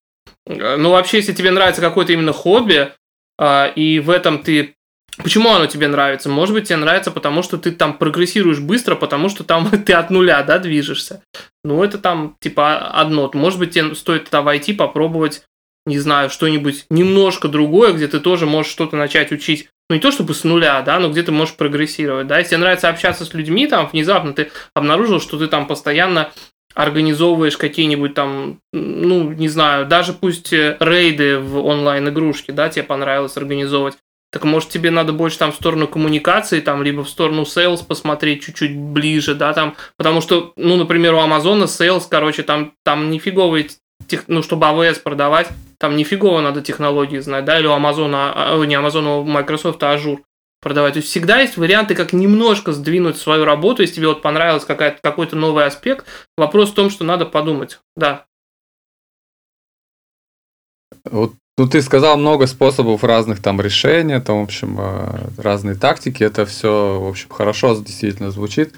[0.47, 2.91] Ну, вообще, если тебе нравится какое-то именно хобби,
[3.39, 4.76] а, и в этом ты
[5.23, 6.29] Почему оно тебе нравится?
[6.29, 10.09] Может быть, тебе нравится, потому что ты там прогрессируешь быстро, потому что там ты от
[10.09, 11.23] нуля, да, движешься.
[11.63, 13.29] Ну, это там, типа, одно.
[13.33, 15.43] Может быть, тебе стоит туда войти, попробовать,
[15.85, 19.69] не знаю, что-нибудь немножко другое, где ты тоже можешь что-то начать учить.
[19.89, 22.37] Ну, не то чтобы с нуля, да, но где ты можешь прогрессировать, да.
[22.37, 26.31] Если тебе нравится общаться с людьми, там, внезапно ты обнаружил, что ты там постоянно
[26.75, 33.35] организовываешь какие-нибудь там, ну, не знаю, даже пусть э, рейды в онлайн-игрушки, да, тебе понравилось
[33.35, 33.97] организовывать,
[34.31, 38.43] так может тебе надо больше там в сторону коммуникации, там, либо в сторону sales посмотреть
[38.43, 43.69] чуть-чуть ближе, да, там, потому что, ну, например, у Амазона sales, короче, там, там нифиговые,
[44.07, 45.47] тех, ну, чтобы AWS продавать,
[45.79, 49.95] там нифигово надо технологии знать, да, или у Амазона, а, не Амазона, у Microsoft, а
[49.95, 50.19] Azure
[50.61, 50.93] продавать.
[50.93, 55.35] То есть всегда есть варианты, как немножко сдвинуть свою работу, если тебе вот понравился какой-то
[55.35, 56.05] новый аспект.
[56.35, 57.79] Вопрос в том, что надо подумать.
[57.95, 58.25] Да.
[61.05, 66.23] Вот ну, ты сказал много способов разных там решений, там, в общем, э, разные тактики.
[66.23, 68.75] Это все, в общем, хорошо действительно звучит.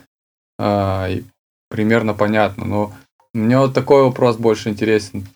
[0.57, 1.23] А, и
[1.69, 2.65] примерно понятно.
[2.65, 2.93] Но
[3.33, 5.27] мне вот такой вопрос больше интересен.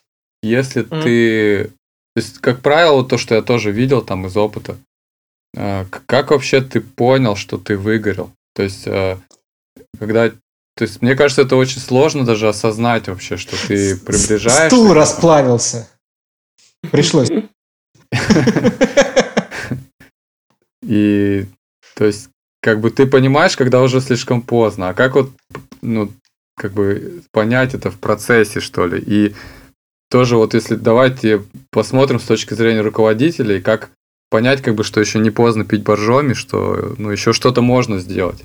[0.42, 1.04] Если mm.
[1.04, 1.64] ты...
[2.16, 4.78] То есть, как правило, то, что я тоже видел там из опыта,
[5.54, 8.32] э, как вообще ты понял, что ты выгорел?
[8.56, 9.18] То есть, э,
[10.00, 10.32] когда
[10.76, 14.70] то есть, мне кажется, это очень сложно даже осознать вообще, что ты приближаешься.
[14.70, 15.88] Стул расплавился.
[16.92, 17.30] Пришлось.
[20.84, 21.46] И,
[21.96, 22.30] то есть,
[22.62, 24.90] как бы ты понимаешь, когда уже слишком поздно.
[24.90, 25.32] А как вот,
[25.82, 26.12] ну,
[26.56, 29.02] как бы понять это в процессе, что ли?
[29.06, 29.34] И
[30.10, 33.90] тоже вот если давайте посмотрим с точки зрения руководителей, как
[34.30, 38.44] понять, как бы, что еще не поздно пить боржоми, что, ну, еще что-то можно сделать.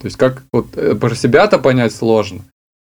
[0.00, 2.42] То есть, как вот э, про себя-то понять сложно,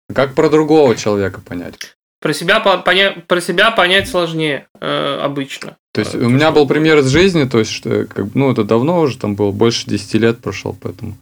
[0.08, 1.95] а как про другого человека понять?
[2.20, 3.12] Про себя, поня...
[3.26, 5.76] про себя понять сложнее э, обычно.
[5.92, 9.00] То есть, у меня был пример из жизни, то есть, что, как, ну, это давно
[9.00, 11.16] уже, там было больше 10 лет прошел, поэтому,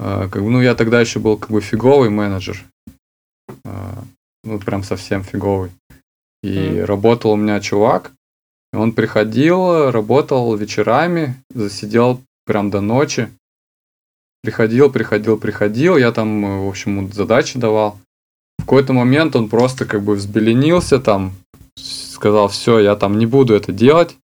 [0.00, 2.62] э, как ну, я тогда еще был, как бы, фиговый менеджер,
[3.64, 3.70] э,
[4.44, 5.70] ну, прям совсем фиговый.
[6.42, 6.84] И mm.
[6.84, 8.10] работал у меня чувак,
[8.72, 13.28] он приходил, работал вечерами, засидел прям до ночи,
[14.42, 17.98] приходил, приходил, приходил, я там, в общем, задачи давал.
[18.62, 21.32] В какой-то момент он просто как бы взбеленился там,
[21.76, 24.16] сказал, все, я там не буду это делать,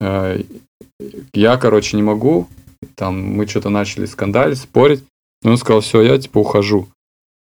[0.00, 0.42] э,
[1.32, 2.46] я, короче, не могу,
[2.94, 5.02] там мы что-то начали скандалить, спорить,
[5.42, 6.86] и он сказал, все, я типа ухожу.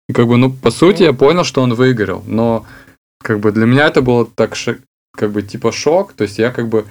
[0.09, 2.65] И как бы, ну, по сути, я понял, что он выиграл, но
[3.25, 4.55] как бы для меня это было так,
[5.17, 6.87] как бы, типа шок, то есть я как бы,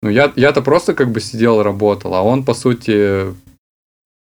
[0.00, 3.34] ну, я, я-то просто как бы сидел, работал, а он, по сути,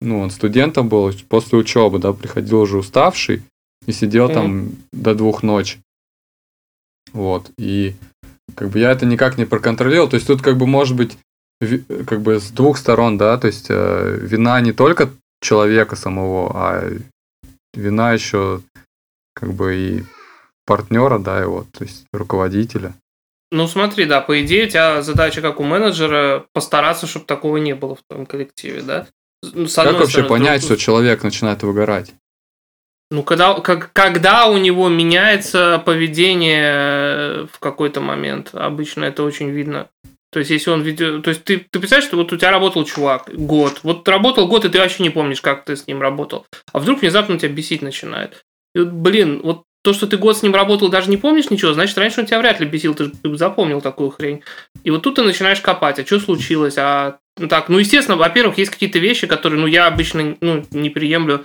[0.02, 3.44] ну, он студентом был, после учебы, да, приходил уже уставший,
[3.90, 4.34] и сидел mm-hmm.
[4.34, 5.80] там до двух ночи.
[7.12, 7.50] Вот.
[7.58, 7.96] И
[8.56, 10.10] как бы я это никак не проконтролировал.
[10.10, 11.18] То есть тут как бы может быть
[12.08, 15.10] как бы с двух сторон, да, то есть э, вина не только
[15.42, 16.90] человека самого, а
[17.74, 18.62] вина еще
[19.34, 20.04] как бы и
[20.66, 22.94] партнера, да, его, то есть руководителя.
[23.52, 27.76] Ну смотри, да, по идее у тебя задача как у менеджера постараться, чтобы такого не
[27.76, 29.08] было в твоем коллективе, да?
[29.42, 32.14] Ну, как вообще стороны, понять, что человек начинает выгорать?
[33.12, 39.90] Ну, когда, как, когда у него меняется поведение в какой-то момент, обычно это очень видно.
[40.32, 41.24] То есть, если он ведет...
[41.24, 43.80] То есть, ты, ты представляешь, что вот у тебя работал чувак год.
[43.82, 46.46] Вот работал год, и ты вообще не помнишь, как ты с ним работал.
[46.72, 48.46] А вдруг внезапно тебя бесить начинает.
[48.76, 51.74] И вот, блин, вот то, что ты год с ним работал, даже не помнишь ничего,
[51.74, 54.44] значит, раньше он тебя вряд ли бесил, ты, ты запомнил такую хрень.
[54.84, 58.58] И вот тут ты начинаешь копать, а что случилось, а ну так, ну, естественно, во-первых,
[58.58, 61.44] есть какие-то вещи, которые, ну, я обычно, ну, не приемлю, э,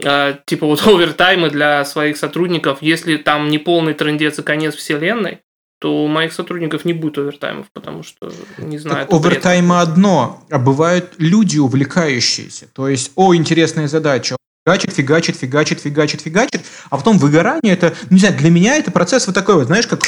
[0.00, 5.40] типа вот овертаймы для своих сотрудников, если там не полный трендец и конец вселенной,
[5.80, 9.06] то у моих сотрудников не будет овертаймов, потому что, не знаю...
[9.10, 12.68] Овертаймы одно, а бывают люди увлекающиеся.
[12.72, 18.14] То есть, о, интересная задача, фигачит, фигачит, фигачит, фигачит, фигачит, а потом выгорание, это, ну,
[18.14, 20.04] не знаю, для меня это процесс вот такой вот, знаешь, как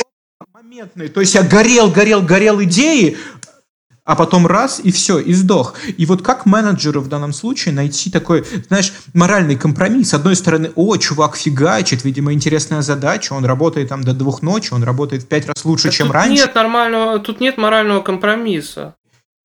[0.76, 1.09] моментный.
[1.09, 3.16] То есть я горел, горел, горел идеи,
[4.07, 5.74] а потом раз и все, и сдох.
[5.98, 10.11] И вот как менеджеру в данном случае найти такой, знаешь, моральный компромисс?
[10.11, 14.72] С одной стороны, о, чувак фигачит, видимо, интересная задача, он работает там до двух ночи,
[14.72, 16.44] он работает в пять раз лучше, а чем тут раньше.
[16.44, 18.94] Нет нормального, тут нет морального компромисса.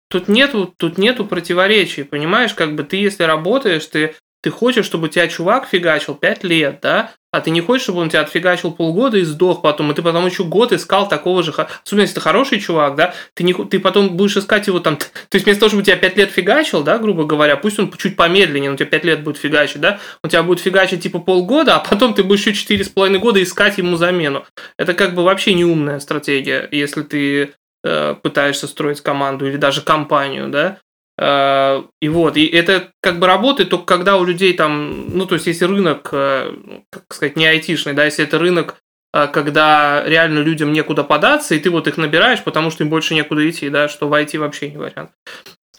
[0.09, 5.05] Тут нету, тут нету противоречий, понимаешь, как бы ты, если работаешь, ты ты хочешь, чтобы
[5.05, 7.13] у тебя чувак фигачил 5 лет, да?
[7.31, 10.25] А ты не хочешь, чтобы он тебя отфигачил полгода и сдох потом, и ты потом
[10.25, 14.17] еще год искал такого же, особенно если ты хороший чувак, да, ты, не, ты потом
[14.17, 17.23] будешь искать его там, то есть вместо того, чтобы тебя 5 лет фигачил, да, грубо
[17.23, 20.59] говоря, пусть он чуть помедленнее, у тебя 5 лет будет фигачить, да, он тебя будет
[20.59, 24.43] фигачить типа полгода, а потом ты будешь еще 4,5 года искать ему замену.
[24.77, 27.53] Это как бы вообще неумная стратегия, если ты
[27.85, 30.79] э, пытаешься строить команду или даже компанию, да,
[31.21, 35.45] и вот, и это как бы работает только когда у людей там, ну, то есть,
[35.45, 36.51] если рынок, э,
[36.89, 38.77] как сказать, не айтишный, да, если это рынок,
[39.13, 43.13] э, когда реально людям некуда податься, и ты вот их набираешь, потому что им больше
[43.13, 45.11] некуда идти, да, что в IT вообще не вариант.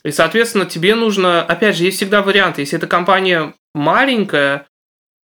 [0.04, 2.60] И, соответственно, тебе нужно, опять же, есть всегда варианты.
[2.60, 4.68] Если эта компания маленькая,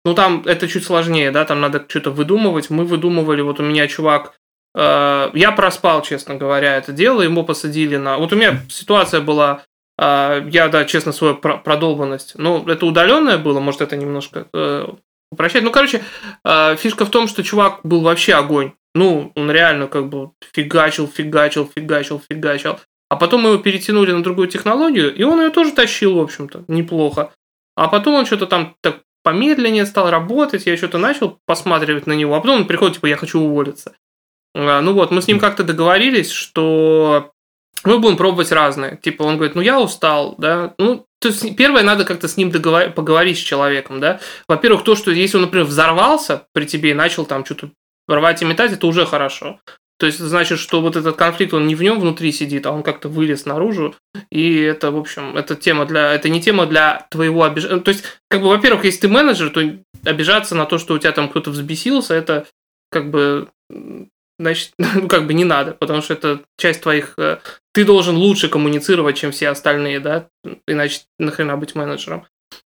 [0.04, 2.70] ну, там это чуть сложнее, да, там надо что-то выдумывать.
[2.70, 4.34] Мы выдумывали, вот у меня чувак,
[4.74, 8.18] я проспал, честно говоря, это дело, ему посадили на...
[8.18, 9.64] Вот у меня ситуация была,
[9.98, 12.34] я, да, честно, свою продолбанность.
[12.36, 14.86] Ну, это удаленное было, может, это немножко э,
[15.32, 15.64] упрощать.
[15.64, 16.02] Ну, короче,
[16.44, 18.72] э, фишка в том, что чувак был вообще огонь.
[18.94, 22.78] Ну, он реально как бы фигачил, фигачил, фигачил, фигачил.
[23.10, 26.64] А потом мы его перетянули на другую технологию, и он ее тоже тащил, в общем-то,
[26.68, 27.32] неплохо.
[27.74, 32.34] А потом он что-то там так помедленнее стал работать, я что-то начал посматривать на него,
[32.34, 33.94] а потом он приходит, типа, я хочу уволиться.
[34.54, 37.32] А, ну вот, мы с ним как-то договорились, что
[37.84, 38.98] мы будем пробовать разные.
[39.02, 40.74] Типа, он говорит, ну я устал, да.
[40.78, 42.90] Ну, то есть, первое, надо как-то с ним договор...
[42.90, 44.20] поговорить с человеком, да.
[44.48, 47.70] Во-первых, то, что если он, например, взорвался при тебе и начал там что-то
[48.08, 49.60] рвать и метать, это уже хорошо.
[49.98, 52.84] То есть, значит, что вот этот конфликт, он не в нем внутри сидит, а он
[52.84, 53.96] как-то вылез наружу.
[54.30, 56.14] И это, в общем, это тема для...
[56.14, 57.80] Это не тема для твоего обижения.
[57.80, 59.60] То есть, как бы, во-первых, если ты менеджер, то
[60.04, 62.46] обижаться на то, что у тебя там кто-то взбесился, это
[62.90, 63.48] как бы
[64.38, 67.14] значит, ну, как бы не надо, потому что это часть твоих...
[67.18, 67.38] Э,
[67.72, 70.28] ты должен лучше коммуницировать, чем все остальные, да,
[70.66, 72.26] иначе нахрена быть менеджером.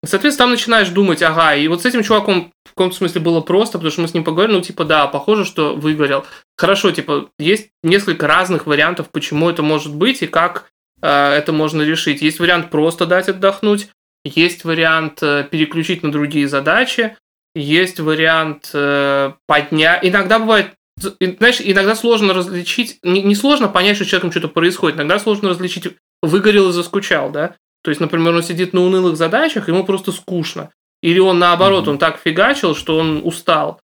[0.04, 3.78] Соответственно, там начинаешь думать, ага, и вот с этим чуваком в каком-то смысле было просто,
[3.78, 6.24] потому что мы с ним поговорили, ну, типа, да, похоже, что выгорел.
[6.56, 10.70] Хорошо, типа, есть несколько разных вариантов, почему это может быть и как
[11.02, 12.22] э, это можно решить.
[12.22, 13.88] Есть вариант просто дать отдохнуть,
[14.24, 17.16] есть вариант э, переключить на другие задачи,
[17.54, 20.04] есть вариант э, поднять.
[20.04, 24.96] Иногда бывает знаешь, иногда сложно различить, не, не сложно понять, что с человеком что-то происходит,
[24.96, 25.88] иногда сложно различить,
[26.22, 27.56] выгорел и заскучал, да?
[27.82, 30.70] То есть, например, он сидит на унылых задачах, ему просто скучно.
[31.02, 31.90] Или он наоборот, mm-hmm.
[31.90, 33.80] он так фигачил, что он устал.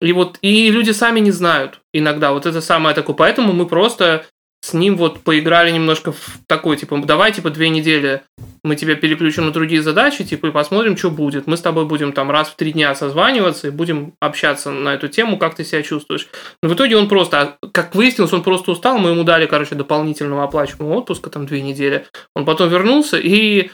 [0.00, 2.32] И вот и люди сами не знают иногда.
[2.32, 3.16] Вот это самое такое.
[3.16, 4.26] Поэтому мы просто
[4.62, 8.22] с ним вот поиграли немножко в такой, типа, давай, типа, две недели
[8.64, 11.46] мы тебя переключим на другие задачи, типа, и посмотрим, что будет.
[11.46, 15.08] Мы с тобой будем там раз в три дня созваниваться и будем общаться на эту
[15.08, 16.28] тему, как ты себя чувствуешь.
[16.62, 20.44] Но в итоге он просто, как выяснилось, он просто устал, мы ему дали, короче, дополнительного
[20.44, 22.06] оплачиваемого отпуска, там, две недели.
[22.34, 23.70] Он потом вернулся и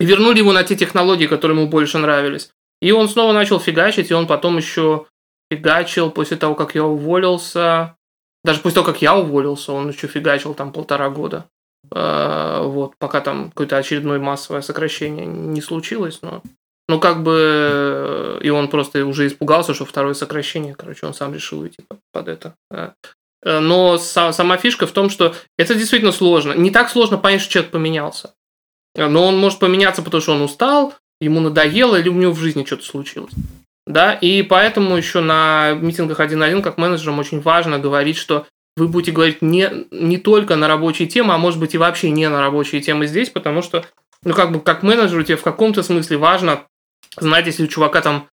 [0.00, 2.50] вернули его на те технологии, которые ему больше нравились.
[2.80, 5.06] И он снова начал фигачить, и он потом еще
[5.50, 7.96] фигачил после того, как я уволился
[8.44, 11.46] даже после того, как я уволился, он еще фигачил там полтора года.
[11.94, 16.42] Э, вот, пока там какое-то очередное массовое сокращение не случилось, но
[16.88, 21.60] ну, как бы, и он просто уже испугался, что второе сокращение, короче, он сам решил
[21.60, 22.54] уйти под это.
[22.70, 22.92] Э,
[23.44, 26.52] но сама фишка в том, что это действительно сложно.
[26.54, 28.34] Не так сложно понять, что человек поменялся.
[28.96, 32.64] Но он может поменяться, потому что он устал, ему надоело или у него в жизни
[32.64, 33.32] что-то случилось.
[33.88, 39.12] Да, и поэтому еще на митингах 1.1 как менеджерам очень важно говорить, что вы будете
[39.12, 42.82] говорить не, не только на рабочие темы, а может быть и вообще не на рабочие
[42.82, 43.86] темы здесь, потому что,
[44.24, 46.64] ну, как бы, как менеджеру тебе в каком-то смысле важно
[47.16, 48.28] знать, если у чувака там,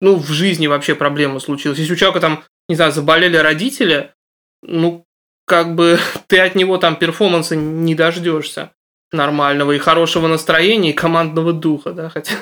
[0.00, 1.78] ну, в жизни вообще проблема случилась.
[1.78, 4.14] Если у человека там, не знаю, заболели родители,
[4.62, 5.04] ну,
[5.46, 8.72] как бы ты от него там перформанса не дождешься
[9.12, 12.32] нормального и хорошего настроения и командного духа, да, хотя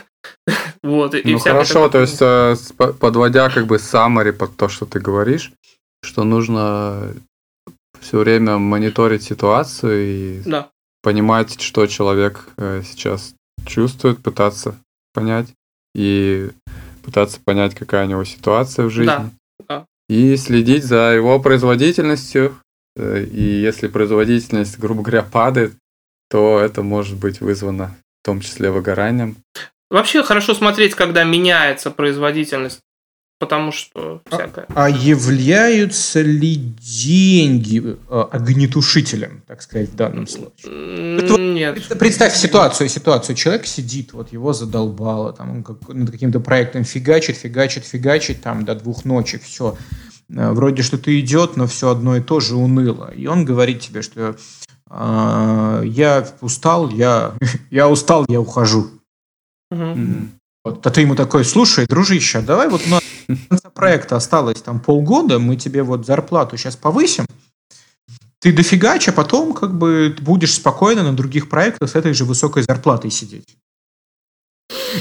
[0.85, 1.15] вот.
[1.15, 5.51] И ну хорошо, то есть э, подводя как бы summary под то, что ты говоришь,
[6.03, 7.15] что нужно
[8.01, 10.69] все время мониторить ситуацию и да.
[11.03, 13.35] понимать, что человек э, сейчас
[13.67, 14.79] чувствует, пытаться
[15.15, 15.49] понять
[15.95, 16.51] и
[17.03, 19.07] пытаться понять, какая у него ситуация в жизни.
[19.07, 19.31] Да.
[19.67, 19.87] Да.
[20.11, 22.57] И следить за его производительностью.
[22.95, 25.73] Э, и если производительность, грубо говоря, падает,
[26.29, 29.37] то это может быть вызвано в том числе выгоранием.
[29.91, 32.81] Вообще хорошо смотреть, когда меняется производительность,
[33.39, 34.67] потому что всякое.
[34.75, 40.73] А, а являются ли деньги а, огнетушителем, так сказать, в данном случае?
[41.39, 41.99] Нет.
[41.99, 43.37] Представь ситуацию, ситуацию.
[43.37, 48.65] Человек сидит, вот его задолбало, там он как, над каким-то проектом фигачит, фигачит, фигачит, там
[48.65, 49.77] до двух ночи, все.
[50.31, 53.13] Э, вроде что-то идет, но все одно и то же уныло.
[53.15, 54.37] И он говорит тебе, что
[54.89, 57.35] а, я устал, я,
[57.71, 58.91] я устал, я ухожу.
[59.75, 60.29] Угу.
[60.65, 64.63] Вот, а ты ему такой, слушай, дружище, давай вот у нас до конца проекта осталось
[64.63, 67.27] там полгода, мы тебе вот зарплату сейчас повысим,
[68.39, 72.63] ты дофигач, а потом как бы будешь спокойно на других проектах с этой же высокой
[72.63, 73.57] зарплатой сидеть.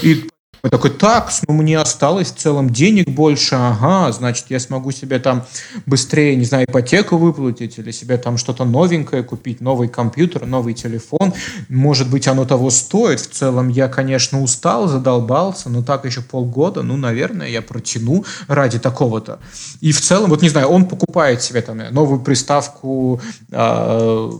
[0.01, 0.29] И
[0.63, 5.19] я такой, так, ну мне осталось в целом денег больше, ага, значит, я смогу себе
[5.19, 5.43] там
[5.85, 11.33] быстрее, не знаю, ипотеку выплатить или себе там что-то новенькое купить, новый компьютер, новый телефон.
[11.67, 13.19] Может быть, оно того стоит.
[13.19, 18.79] В целом, я, конечно, устал, задолбался, но так еще полгода, ну, наверное, я протяну ради
[18.79, 19.39] такого-то.
[19.81, 23.19] И в целом, вот не знаю, он покупает себе там новую приставку,
[23.51, 24.31] э,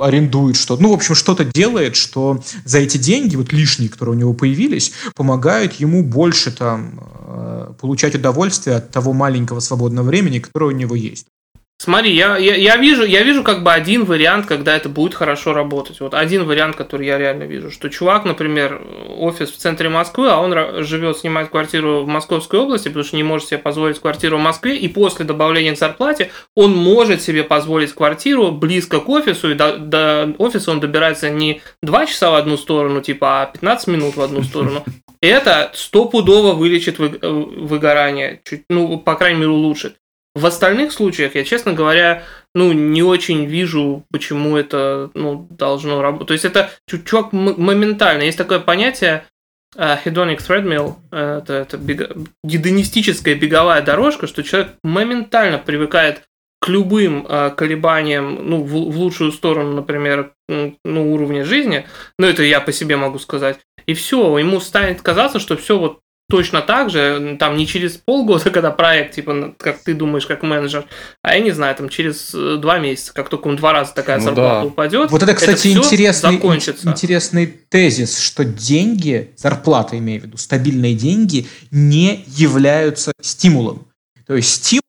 [0.00, 0.82] арендует что-то.
[0.82, 4.92] Ну, в общем, что-то делает, что за эти деньги, вот лишние, которые у него появились,
[5.14, 10.94] помогают ему больше там э, получать удовольствие от того маленького свободного времени, которое у него
[10.94, 11.26] есть.
[11.82, 15.54] Смотри, я, я, я, вижу, я вижу как бы один вариант, когда это будет хорошо
[15.54, 15.98] работать.
[16.00, 18.82] Вот один вариант, который я реально вижу, что чувак, например,
[19.16, 23.22] офис в центре Москвы, а он живет, снимает квартиру в Московской области, потому что не
[23.22, 27.94] может себе позволить квартиру в Москве, и после добавления к зарплате он может себе позволить
[27.94, 32.58] квартиру близко к офису, и до, до офиса он добирается не 2 часа в одну
[32.58, 34.84] сторону, типа, а 15 минут в одну сторону.
[35.22, 39.96] Это стопудово вылечит выгорание, чуть, ну, по крайней мере, улучшит.
[40.40, 42.22] В остальных случаях я, честно говоря,
[42.54, 46.28] ну, не очень вижу, почему это ну, должно работать.
[46.28, 46.70] То есть это
[47.04, 48.22] чувак моментально.
[48.22, 49.24] Есть такое понятие
[49.76, 52.16] uh, hedonic treadmill, uh, это, это бега...
[52.42, 56.22] гедонистическая беговая дорожка, что человек моментально привыкает
[56.62, 61.86] к любым uh, колебаниям, ну, в, в лучшую сторону, например, ну, уровня жизни,
[62.18, 66.00] ну, это я по себе могу сказать, и все, ему станет казаться, что все вот
[66.30, 70.84] точно так же, там не через полгода, когда проект, типа, как ты думаешь, как менеджер,
[71.22, 74.18] а я не знаю, там через э, два месяца, как только он два раза такая
[74.18, 74.66] ну, зарплата да.
[74.66, 75.10] упадет.
[75.10, 76.88] Вот это, кстати, это интересный, закончится.
[76.88, 83.86] интересный тезис, что деньги, зарплата имею в виду, стабильные деньги не являются стимулом.
[84.26, 84.80] То есть стимул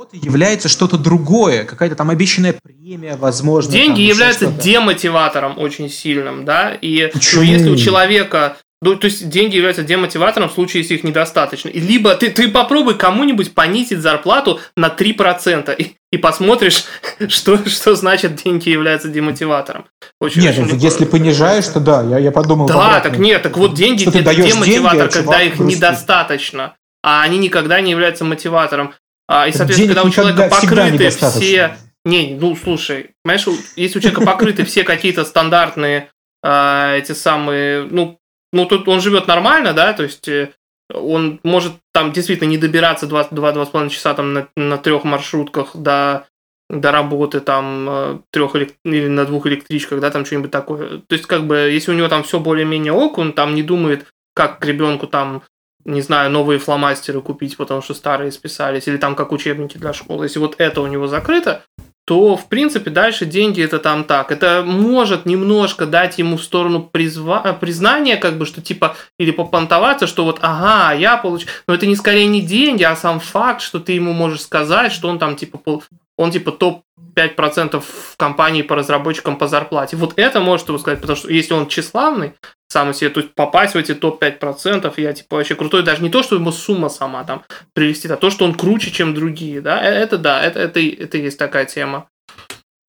[0.00, 3.72] работы является что-то другое, какая-то там обещанная премия, возможно.
[3.72, 9.28] Деньги там, являются демотиватором очень сильным, да, и ну, если у человека ну, то есть
[9.28, 11.68] деньги являются демотиватором в случае, если их недостаточно.
[11.68, 16.84] И либо ты, ты попробуй кому-нибудь понизить зарплату на 3% и, и посмотришь,
[17.28, 19.84] что, что значит деньги являются демотиватором.
[20.18, 22.66] Очень, нет, очень если понижаешь, то да, я, я подумал.
[22.68, 25.76] Да, так нет, так вот деньги это демотиватор, деньги, а когда их просто...
[25.76, 28.94] недостаточно, а они никогда не являются мотиватором.
[29.28, 31.76] А, и, соответственно, когда у человека покрыты все...
[32.06, 36.08] Не, ну слушай, понимаешь, если у человека покрыты все какие-то стандартные
[36.42, 38.19] э, эти самые, ну,
[38.52, 40.52] ну, тут он живет нормально, да, то есть э,
[40.92, 46.26] он может там действительно не добираться 2-2,5 часа там на, на трех маршрутках до,
[46.68, 50.98] до работы, там, э, трех или на двух электричках, да, там что-нибудь такое.
[50.98, 54.06] То есть, как бы, если у него там все более-менее ок, он там не думает,
[54.34, 55.42] как к ребенку там,
[55.84, 60.26] не знаю, новые фломастеры купить, потому что старые списались, или там как учебники для школы.
[60.26, 61.64] Если вот это у него закрыто,
[62.06, 64.32] то, в принципе, дальше деньги это там так.
[64.32, 67.56] Это может немножко дать ему в сторону призва...
[67.60, 71.46] признания, как бы, что типа, или попонтоваться, что вот, ага, я получу.
[71.68, 75.08] Но это не скорее не деньги, а сам факт, что ты ему можешь сказать, что
[75.08, 75.84] он там типа, пол...
[76.16, 76.82] он типа топ
[77.14, 79.96] 5% в компании по разработчикам по зарплате.
[79.96, 82.32] Вот это может ему сказать, потому что если он тщеславный,
[82.70, 86.22] сам себе, то есть попасть в эти топ-5%, я типа вообще крутой, даже не то,
[86.22, 87.42] что ему сумма сама там
[87.74, 91.18] прелестит, а то, что он круче, чем другие, да, э, это да, это, это, это
[91.18, 92.08] есть такая тема.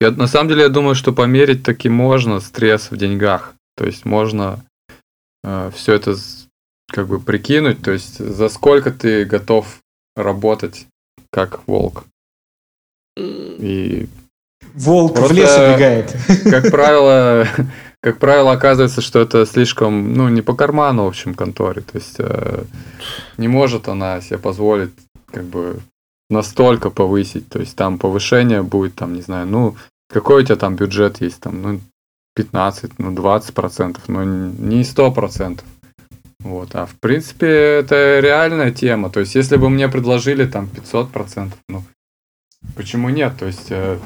[0.01, 4.05] Я, на самом деле, я думаю, что померить таки можно стресс в деньгах, то есть
[4.05, 4.65] можно
[5.45, 6.17] э, все это
[6.91, 9.79] как бы прикинуть, то есть за сколько ты готов
[10.17, 10.89] работать
[11.31, 12.05] как волк.
[13.17, 14.09] И
[14.75, 16.17] волк в лес убегает.
[16.45, 17.47] Как правило,
[18.01, 21.83] как правило, оказывается, что это слишком, ну, не по карману, в общем, конторе.
[21.83, 22.65] То есть э,
[23.39, 24.93] не может она себе позволить,
[25.33, 25.81] как бы,
[26.31, 27.49] настолько повысить.
[27.49, 29.77] То есть там повышение будет, там, не знаю, ну,
[30.09, 31.81] какой у тебя там бюджет есть, там, ну,
[32.37, 35.67] 15, ну, 20 процентов, но не 100 процентов.
[36.41, 39.11] Вот, а в принципе это реальная тема.
[39.11, 41.83] То есть, если бы мне предложили там 500 процентов, ну,
[42.77, 43.37] почему нет?
[43.37, 43.99] То есть, э,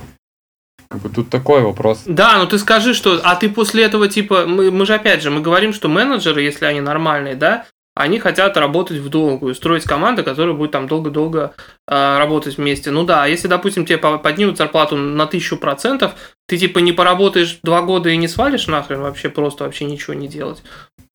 [1.15, 2.03] тут такой вопрос.
[2.07, 5.31] Да, ну ты скажи, что, а ты после этого типа, мы, мы же опять же,
[5.31, 10.25] мы говорим, что менеджеры, если они нормальные, да, они хотят работать в долгую, строить команду,
[10.25, 11.55] которая будет там долго-долго
[11.87, 12.91] э, работать вместе.
[12.91, 16.13] Ну да, если, допустим, тебе поднимут зарплату на тысячу процентов,
[16.49, 20.27] ты типа не поработаешь два года и не свалишь нахрен вообще, просто вообще ничего не
[20.27, 20.63] делать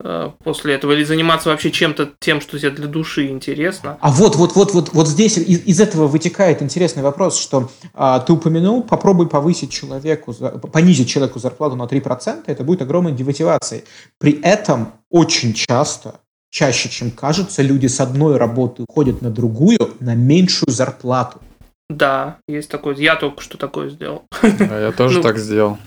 [0.02, 3.98] э, после этого, или заниматься вообще чем-то тем, что тебе для души интересно.
[4.00, 8.20] А вот, вот, вот, вот, вот здесь из, из этого вытекает интересный вопрос, что э,
[8.24, 10.32] ты упомянул, попробуй повысить человеку,
[10.72, 13.82] понизить человеку зарплату на 3%, это будет огромной демотивацией.
[14.20, 16.20] При этом очень часто
[16.50, 21.40] чаще, чем кажется, люди с одной работы уходят на другую на меньшую зарплату.
[21.88, 22.94] Да, есть такое.
[22.96, 24.24] Я только что такое сделал.
[24.42, 25.78] А я тоже ну, так сделал.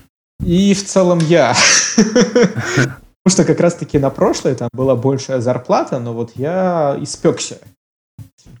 [0.44, 1.54] И в целом я.
[1.94, 7.58] Потому что как раз-таки на прошлое там была большая зарплата, но вот я испекся.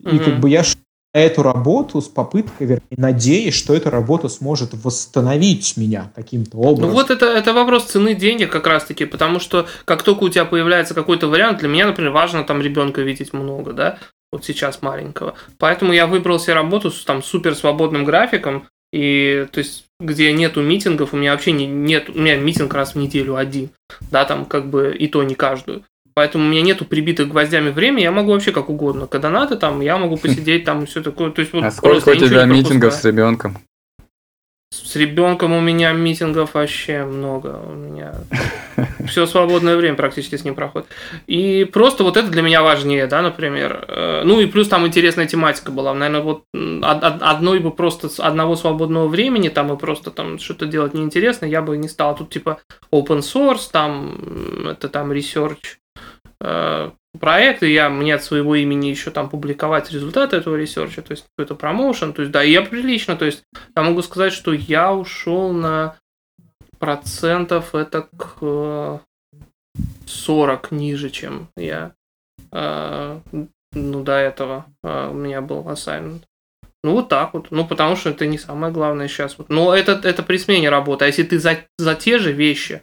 [0.00, 0.62] И как бы я
[1.12, 6.90] эту работу с попыткой, вернее, надеясь, что эта работа сможет восстановить меня каким-то образом.
[6.90, 10.44] Ну вот это, это вопрос цены денег как раз-таки, потому что как только у тебя
[10.44, 13.98] появляется какой-то вариант, для меня, например, важно там ребенка видеть много, да,
[14.32, 15.34] вот сейчас маленького.
[15.58, 20.62] Поэтому я выбрал себе работу с там супер свободным графиком, и то есть где нету
[20.62, 23.70] митингов, у меня вообще не, нет, у меня митинг раз в неделю один,
[24.10, 25.84] да, там как бы и то не каждую.
[26.14, 29.06] Поэтому у меня нету прибитых гвоздями время, я могу вообще как угодно.
[29.06, 31.30] Когда надо, там, я могу посидеть там все такое.
[31.30, 33.58] То есть, вот а сколько у тебя митингов с ребенком?
[34.72, 37.60] С ребенком у меня митингов вообще много.
[37.66, 38.14] У меня
[39.06, 40.88] все свободное время практически с ним проходит.
[41.26, 43.84] И просто вот это для меня важнее, да, например.
[43.86, 45.92] Э, ну и плюс там интересная тематика была.
[45.92, 46.44] Наверное, вот
[46.82, 51.60] одной бы просто с одного свободного времени там и просто там что-то делать неинтересно, я
[51.60, 52.16] бы не стал.
[52.16, 52.58] Тут типа
[52.90, 55.81] open source, там это там research
[57.18, 61.26] проект, и я, мне от своего имени еще там публиковать результаты этого ресерча, то есть
[61.36, 63.44] какой-то промоушен, то есть да, и я прилично, то есть
[63.76, 65.96] я могу сказать, что я ушел на
[66.78, 69.00] процентов это к
[70.06, 71.94] 40 ниже, чем я
[72.50, 73.20] э,
[73.72, 76.22] ну, до этого э, у меня был assignment.
[76.84, 77.50] Ну, вот так вот.
[77.50, 79.36] Ну, потому что это не самое главное сейчас.
[79.48, 81.04] Но это, это при смене работы.
[81.04, 82.82] А если ты за, за те же вещи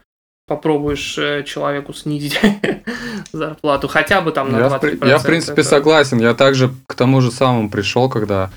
[0.49, 2.37] попробуешь э, человеку снизить
[3.31, 5.07] зарплату хотя бы там на 20%.
[5.07, 6.19] Я, в принципе, согласен.
[6.19, 8.49] Я также к тому же самому пришел, когда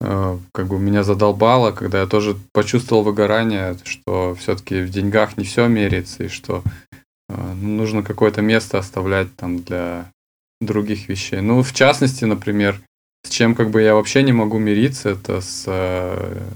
[0.00, 5.44] э, как бы меня задолбало, когда я тоже почувствовал выгорание, что все-таки в деньгах не
[5.44, 6.62] все меряется, и что
[7.28, 10.10] э, нужно какое-то место оставлять там для
[10.60, 11.40] других вещей.
[11.40, 12.80] Ну, в частности, например,
[13.24, 15.64] с чем как бы я вообще не могу мириться, это с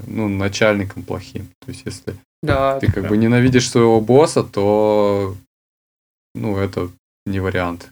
[0.07, 1.49] ну, начальником плохим.
[1.65, 5.37] То есть, если да, ты как бы ненавидишь своего босса, то
[6.35, 6.91] ну, это
[7.27, 7.91] не вариант.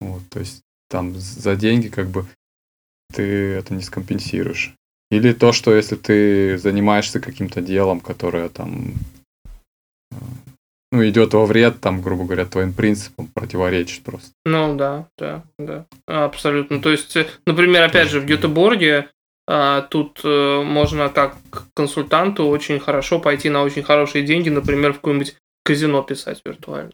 [0.00, 2.26] Вот, то есть там за деньги как бы
[3.12, 4.74] ты это не скомпенсируешь.
[5.10, 8.94] Или то, что если ты занимаешься каким-то делом, которое там
[10.10, 10.16] э,
[10.90, 14.30] ну, идет во вред, там, грубо говоря, твоим принципам противоречит просто.
[14.44, 16.80] Ну да, да, да, абсолютно.
[16.80, 19.10] То есть, э, например, опять же, в Гетеборге
[19.90, 21.36] тут э, можно как
[21.74, 26.92] консультанту очень хорошо пойти на очень хорошие деньги, например, в какое-нибудь казино писать виртуально.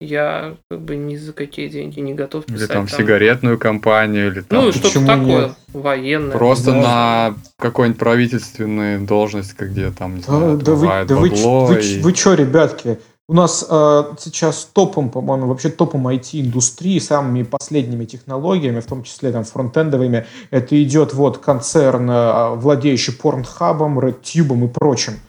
[0.00, 2.60] Я как бы ни за какие деньги не готов писать.
[2.60, 2.98] Или там, там...
[2.98, 4.66] сигаретную компанию, или там...
[4.66, 5.56] Ну, что-то такое, нет?
[5.72, 6.38] военное.
[6.38, 6.80] Просто да.
[6.80, 11.14] на какой-нибудь правительственную должность, где там, не знаю, да, да вы, да.
[11.16, 11.42] Вы, и...
[11.42, 18.06] вы, вы что, ребятки, у нас э, сейчас топом, по-моему, вообще топом IT-индустрии, самыми последними
[18.06, 24.68] технологиями, в том числе там фронтендовыми, это идет вот концерн, э, владеющий Порнхабом, RedTube и
[24.68, 25.20] прочим.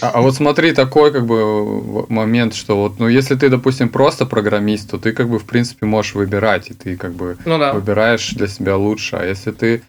[0.00, 4.24] А, а вот смотри, такой как бы момент, что вот, ну, если ты, допустим, просто
[4.24, 7.72] программист, то ты как бы, в принципе, можешь выбирать, и ты как бы ну, да.
[7.72, 9.16] выбираешь для себя лучше.
[9.16, 9.82] А если ты,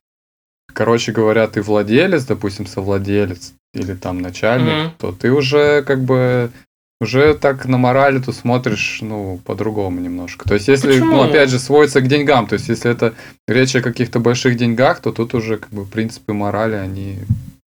[0.74, 4.92] короче говоря, ты владелец, допустим, совладелец, или там начальник, mm-hmm.
[4.98, 6.52] то ты уже как бы
[7.02, 10.48] уже так на морали ты смотришь, ну, по-другому немножко.
[10.48, 11.16] То есть, если, Почему?
[11.16, 13.16] ну, опять же, сводится к деньгам, то есть, если это
[13.48, 17.18] речь о каких-то больших деньгах, то тут уже, как бы, принципы морали, они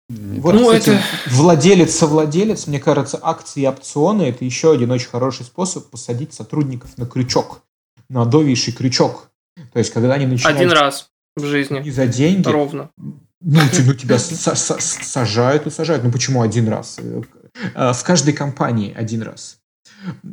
[0.08, 1.02] не вот, ну, кстати, это...
[1.34, 6.96] владелец, совладелец, мне кажется, акции и опционы– это еще один очень хороший способ посадить сотрудников
[6.96, 7.62] на крючок,
[8.08, 9.30] на адовейший крючок.
[9.72, 10.58] То есть, когда они начинают...
[10.58, 11.80] Один раз в жизни.
[11.80, 12.46] Не за деньги.
[12.46, 12.90] Ровно.
[12.96, 16.04] Ну, ну тебя сажают и сажают.
[16.04, 17.00] Ну, почему один раз?
[17.74, 19.58] Э, в каждой компании один раз.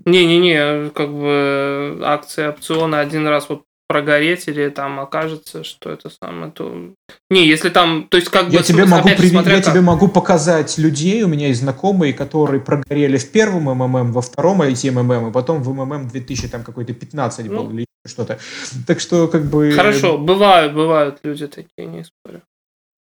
[0.06, 6.52] Не-не-не, как бы акции, опционы один раз вот прогореть или там окажется, что это самое,
[6.52, 6.94] то...
[7.30, 8.66] Не, если там, то есть как я бы...
[8.66, 9.34] Тебе могу прив...
[9.34, 9.66] Я как...
[9.66, 14.62] тебе могу показать людей, у меня есть знакомые, которые прогорели в первом МММ, во втором
[14.62, 18.40] IT-МММ, и потом в МММ 2000 там какой-то 15 ну, был или что-то.
[18.88, 19.72] Так что как бы...
[19.72, 22.44] Хорошо, бывают, бывают люди такие, не спорю.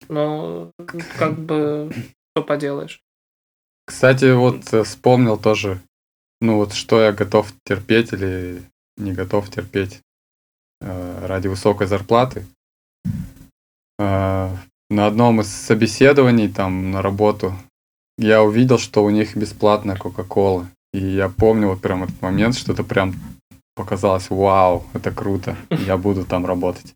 [0.08, 0.70] Но
[1.18, 1.92] как бы
[2.34, 3.02] что поделаешь.
[3.88, 5.80] Кстати, вот э, вспомнил тоже,
[6.42, 8.62] ну вот что я готов терпеть или
[8.98, 10.02] не готов терпеть
[10.82, 12.44] э, ради высокой зарплаты.
[13.98, 14.50] Э,
[14.90, 17.54] на одном из собеседований там на работу
[18.18, 20.68] я увидел, что у них бесплатная Кока-Кола.
[20.92, 23.14] И я помню вот прям этот момент, что это прям
[23.74, 26.92] показалось, вау, это круто, я буду там работать.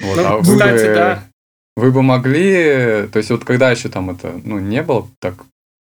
[0.00, 1.24] Вот, ну, а кстати, вы, да.
[1.76, 5.46] Вы бы могли, то есть вот когда еще там это, ну, не было так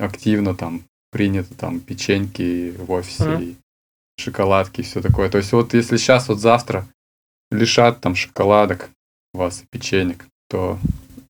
[0.02, 3.56] активно там принято там печеньки в офисе, mm-hmm.
[4.18, 5.30] шоколадки и все такое.
[5.30, 6.88] То есть вот если сейчас вот завтра
[7.52, 8.90] лишат там шоколадок
[9.34, 10.80] вас и печенек, то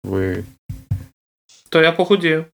[0.04, 0.46] вы...
[1.70, 2.48] То я похудею.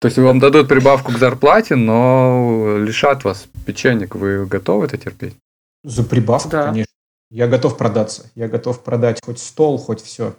[0.00, 4.14] То есть вам дадут прибавку к зарплате, но лишат вас печенек.
[4.14, 5.36] Вы готовы это терпеть?
[5.82, 6.66] За прибавку, да.
[6.66, 6.92] конечно.
[7.30, 8.30] Я готов продаться.
[8.34, 10.34] Я готов продать хоть стол, хоть все.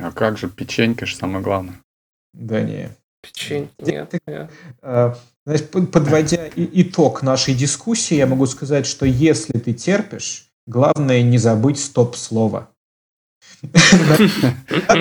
[0.00, 1.74] А как же печенька же самое главное.
[2.32, 2.90] Да не.
[3.22, 4.14] Печенье, нет.
[4.82, 11.36] А, значит, подводя итог нашей дискуссии, я могу сказать, что если ты терпишь, главное не
[11.36, 12.70] забыть стоп-слово.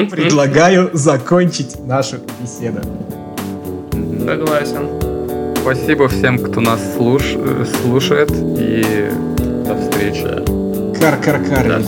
[0.09, 2.81] Предлагаю закончить нашу беседу.
[4.25, 5.55] Согласен.
[5.61, 7.35] Спасибо всем, кто нас слуш...
[7.81, 9.09] слушает, и
[9.65, 10.99] до встречи.
[10.99, 11.81] Кар-кар-кар.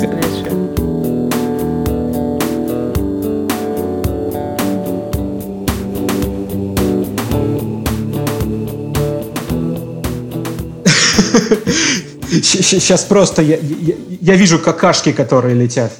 [12.31, 15.91] Сейчас просто я, я, я вижу какашки, которые летят.